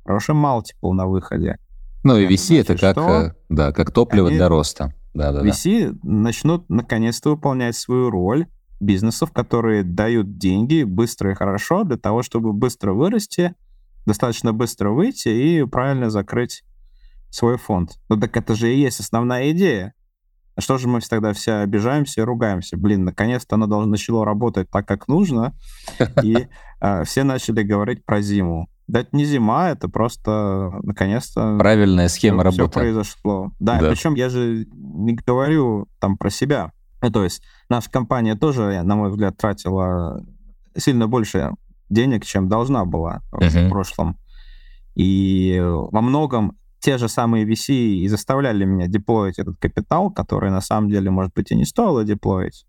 [0.05, 1.59] Хороший multiple на выходе.
[2.05, 3.09] Ну и VC это, как, что?
[3.09, 4.95] Э, да, как топливо они, для роста.
[5.15, 5.99] Да, да, VC да.
[6.03, 8.47] начнут наконец-то выполнять свою роль
[8.81, 13.55] бизнесов, которые дают деньги быстро и хорошо для того, чтобы быстро вырасти,
[14.07, 16.65] достаточно быстро выйти и правильно закрыть
[17.31, 17.99] свой фонд.
[18.09, 19.95] Ну так это же и есть основная идея.
[20.55, 22.77] А что же мы тогда все обижаемся и ругаемся?
[22.77, 25.55] Блин, наконец-то оно должно начало работать так, как нужно,
[26.23, 26.47] и
[26.81, 28.69] а, все начали говорить про зиму.
[28.93, 31.57] Да это не зима, это просто наконец-то...
[31.59, 32.65] Правильная схема работы.
[32.65, 33.51] Все произошло.
[33.59, 33.89] Да, да.
[33.89, 36.73] причем я же не говорю там про себя.
[37.01, 40.23] Ну, то есть наша компания тоже, на мой взгляд, тратила
[40.77, 41.53] сильно больше
[41.89, 43.69] денег, чем должна была uh-huh.
[43.69, 44.19] в прошлом.
[44.95, 50.61] И во многом те же самые VC и заставляли меня деплоить этот капитал, который на
[50.61, 52.67] самом деле, может быть, и не стоило деплоить.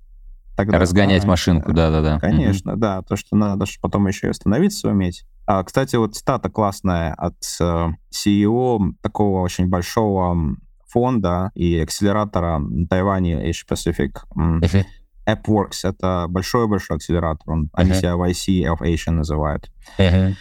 [0.55, 2.17] Тогда, Разгонять а, машинку, да-да-да.
[2.21, 2.77] Конечно, mm-hmm.
[2.77, 5.25] да, то, что надо потом еще и остановиться уметь.
[5.45, 10.55] А, кстати, вот стата классная от э, CEO такого очень большого
[10.87, 14.11] фонда и акселератора в Тайване Asia Pacific.
[14.35, 14.85] Uh-huh.
[15.27, 17.51] AppWorks— это большой-большой акселератор.
[17.51, 17.69] Он, uh-huh.
[17.73, 19.71] Они себя YC of Asia называют.
[19.97, 20.33] Uh-huh.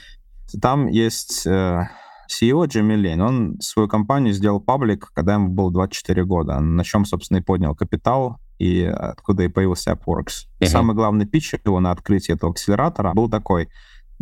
[0.60, 1.88] Там есть э,
[2.28, 3.20] CEO Джимми Лейн.
[3.20, 7.74] Он свою компанию сделал паблик, когда ему было 24 года, на чем, собственно, и поднял
[7.74, 10.46] капитал, и откуда и появился AppWorks.
[10.60, 10.66] Uh-huh.
[10.66, 13.68] Самый главный питч его на открытии этого акселератора был такой.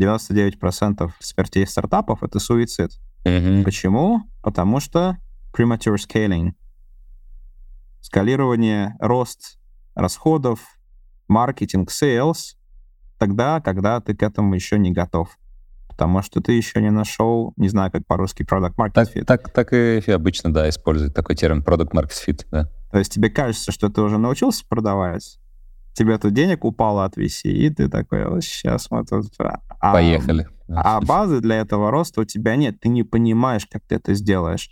[0.01, 2.93] 99% смертей стартапов— это суицид.
[3.25, 3.63] Uh-huh.
[3.65, 4.23] Почему?
[4.43, 5.19] Потому что
[5.53, 6.53] premature scaling.
[8.01, 9.59] Скалирование, рост
[9.95, 10.61] расходов,
[11.29, 12.57] маркетинг, sales,
[13.19, 15.37] тогда, когда ты к этому еще не готов.
[15.89, 19.25] Потому что ты еще не нашел, не знаю, как по-русски, product market так, fit.
[19.25, 22.71] Так, так и обычно, да, используют такой термин product market fit, да.
[22.91, 25.39] То есть тебе кажется, что ты уже научился продавать,
[25.93, 29.27] тебе тут денег упало от VC, и ты такой, вот сейчас мы тут...
[29.39, 30.49] А, Поехали.
[30.68, 34.70] А базы для этого роста у тебя нет, ты не понимаешь, как ты это сделаешь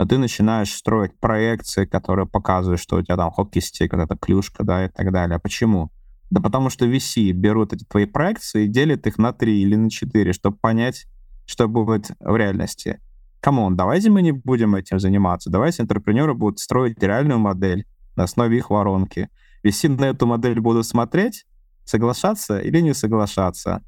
[0.00, 4.16] но ты начинаешь строить проекции, которые показывают, что у тебя там hockey stick, вот эта
[4.16, 5.38] клюшка, да, и так далее.
[5.38, 5.90] Почему?
[6.30, 9.90] Да потому что VC берут эти твои проекции и делят их на три или на
[9.90, 11.04] четыре, чтобы понять,
[11.44, 12.98] что будет в реальности.
[13.40, 15.50] Come on, давайте мы не будем этим заниматься.
[15.50, 17.84] Давайте entrepreneur ы будут строить реальную модель
[18.16, 19.28] на основе их воронки.
[19.62, 21.44] VC на эту модель будут смотреть,
[21.84, 23.82] соглашаться или не соглашаться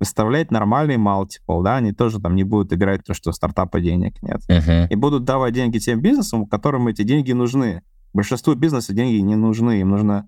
[0.00, 4.40] выставлять нормальный multiple, да, они тоже там не будут играть то, что стартапа денег нет.
[4.48, 4.88] Uh-huh.
[4.88, 7.82] И будут давать деньги тем бизнесам, которым эти деньги нужны.
[8.12, 10.26] Большинству бизнеса деньги не нужны, им нужно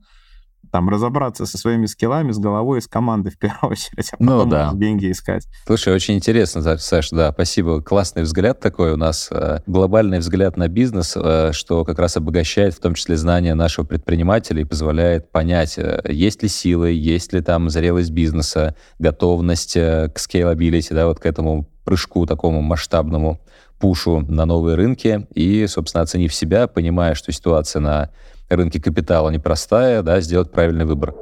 [0.70, 4.72] там разобраться со своими скиллами, с головой, с командой в первую очередь, а ну, да.
[4.74, 5.46] деньги искать.
[5.66, 7.82] Слушай, очень интересно, Саш, да, спасибо.
[7.82, 12.74] Классный взгляд такой у нас, э, глобальный взгляд на бизнес, э, что как раз обогащает
[12.74, 17.40] в том числе знания нашего предпринимателя и позволяет понять, э, есть ли силы, есть ли
[17.40, 23.40] там зрелость бизнеса, готовность к scalability, да, вот к этому прыжку такому масштабному
[23.82, 28.10] пушу на новые рынки и, собственно, оценив себя, понимая, что ситуация на
[28.56, 31.14] рынке капитала непростая, да, сделать правильный выбор.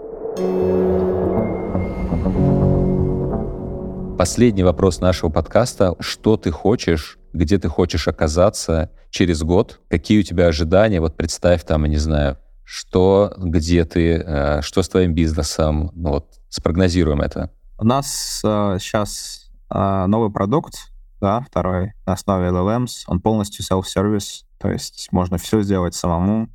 [4.19, 5.95] Последний вопрос нашего подкаста.
[5.99, 9.81] Что ты хочешь, где ты хочешь оказаться через год?
[9.89, 11.01] Какие у тебя ожидания?
[11.01, 15.91] Вот представь там, не знаю, что, где ты, э, что с твоим бизнесом?
[15.95, 17.51] Ну, вот, спрогнозируем это.
[17.79, 20.75] У нас э, сейчас э, новый продукт,
[21.21, 23.05] да, второй, на основе LLMs.
[23.07, 26.51] Он полностью self-service, то есть можно все сделать самому.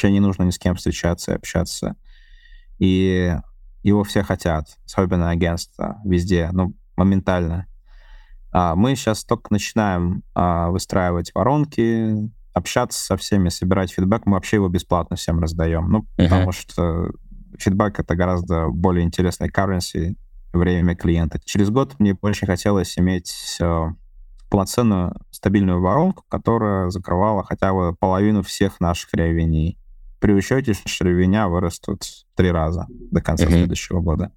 [0.00, 1.94] Вообще не нужно ни с кем встречаться и общаться.
[2.78, 3.36] И
[3.82, 7.66] его все хотят, особенно агентства, везде, ну, моментально.
[8.50, 14.24] А мы сейчас только начинаем а, выстраивать воронки, общаться со всеми, собирать фидбэк.
[14.24, 15.90] Мы вообще его бесплатно всем раздаем.
[15.90, 16.24] Ну, uh-huh.
[16.24, 17.10] потому что
[17.58, 20.16] фидбэк— это гораздо более интересный currency,
[20.54, 21.38] время клиента.
[21.44, 23.88] Через год мне очень хотелось иметь э,
[24.48, 29.76] полноценную стабильную воронку, которая закрывала хотя бы половину всех наших ревений
[30.20, 33.50] при учете, что ревеня вырастут в три раза до конца mm-hmm.
[33.50, 34.32] следующего года.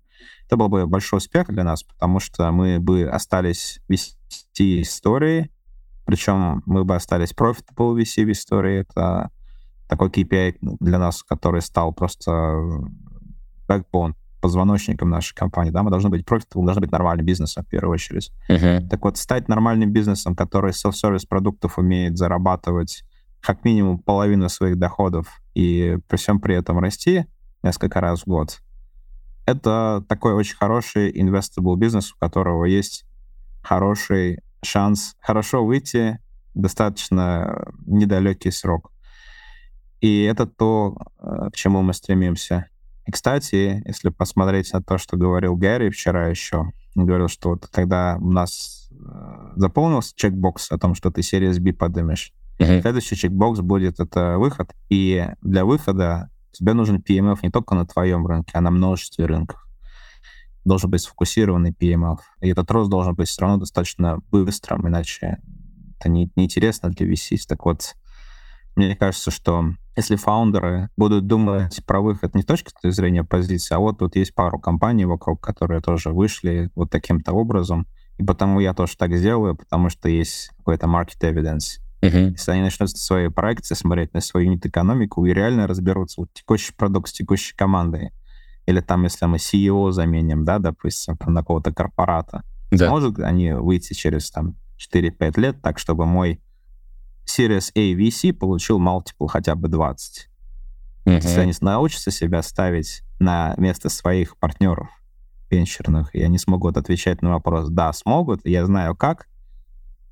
[0.47, 5.51] Это был бы большой успех для нас, потому что мы бы остались вести истории,
[6.05, 8.81] причем мы бы остались profitable вести в истории.
[8.81, 9.29] Это
[9.87, 12.31] такой KPI для нас, который стал просто
[13.67, 15.71] backbone, позвоночником нашей компании.
[15.71, 18.31] Да, мы должны быть profitable, должны быть нормальным бизнесом в первую очередь.
[18.49, 18.85] Uh-huh.
[18.89, 23.03] Так вот, стать нормальным бизнесом, который self-service продуктов умеет зарабатывать
[23.43, 27.25] как минимум половину своих доходов и при всем при этом расти
[27.61, 28.61] несколько раз в год,
[29.45, 33.05] это такой очень хороший investable бизнес, у которого есть
[33.61, 36.19] хороший шанс хорошо выйти
[36.53, 38.91] достаточно недалекий срок.
[39.99, 42.67] И это то, э, к чему мы стремимся.
[43.05, 47.67] И, кстати, если посмотреть на то, что говорил Гэри вчера еще, он говорил, что вот
[47.67, 52.81] когда у нас э, заполнился чекбокс о том, что ты Series B поднимешь, uh-huh.
[52.81, 54.73] следующий чекбокс будет это выход.
[54.89, 59.65] И для выхода тебе нужен PMF не только на твоем рынке, а на множестве рынков.
[60.65, 62.19] Должен быть сфокусированный PMF.
[62.41, 65.39] И этот рост должен быть все равно достаточно быстрым, иначе
[65.99, 67.37] это не, неинтересно для VC.
[67.47, 67.95] Так вот,
[68.75, 73.79] мне кажется, что если фаундеры будут думать про выход не с точки зрения позиции, а
[73.79, 77.85] вот тут есть пару компаний вокруг, которые тоже вышли вот таким-то образом,
[78.17, 81.82] и потому я тоже так сделаю, потому что есть какой-то market evidence.
[82.03, 82.31] Uh-huh.
[82.31, 87.07] Если они начнут свои проекции смотреть на свою юнит-экономику и реально разберутся, вот текущий продукт
[87.07, 88.11] с текущей командой,
[88.65, 92.89] или там, если мы CEO заменим, да, допустим, на какого-то корпората, да.
[92.89, 94.55] смогут они выйти через там
[94.93, 96.41] 4-5 лет так, чтобы мой
[97.25, 100.29] Series A VC получил multiple хотя бы 20.
[101.05, 101.15] Mm-hmm.
[101.15, 104.89] Если они научатся себя ставить на место своих партнеров
[105.49, 109.27] венчурных, и они смогут отвечать на вопрос «да, смогут, я знаю как»,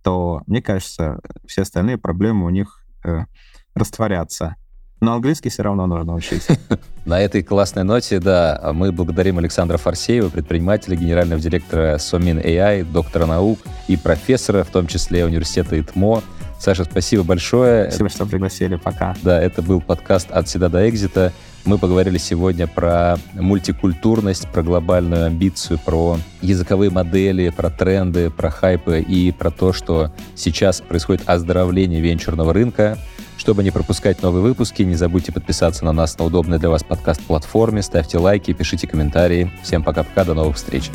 [0.04, 3.26] то, мне кажется, все остальные проблемы у них э,
[3.76, 4.56] растворятся.
[5.00, 6.48] Но английский все равно нужно учить.
[7.06, 13.26] На этой классной ноте, да, мы благодарим Александра Фарсеева, предпринимателя, генерального директора Сомин AI, доктора
[13.26, 16.22] наук и профессора, в том числе университета ИТМО.
[16.62, 17.90] Саша, спасибо большое.
[17.90, 18.76] Спасибо, что пригласили.
[18.76, 19.16] Пока.
[19.24, 21.34] Да, это был подкаст «От седа до экзита».
[21.66, 29.00] Мы поговорили сегодня про мультикультурность, про глобальную амбицию, про языковые модели, про тренды, про хайпы
[29.02, 33.00] и про то, что сейчас происходит оздоровление венчурного рынка.
[33.38, 37.82] Чтобы не пропускать новые выпуски, не забудьте подписаться на нас на удобной для вас подкаст-платформе,
[37.82, 39.52] ставьте лайки, пишите комментарии.
[39.64, 40.92] Всем пока-пока, до новых встреч.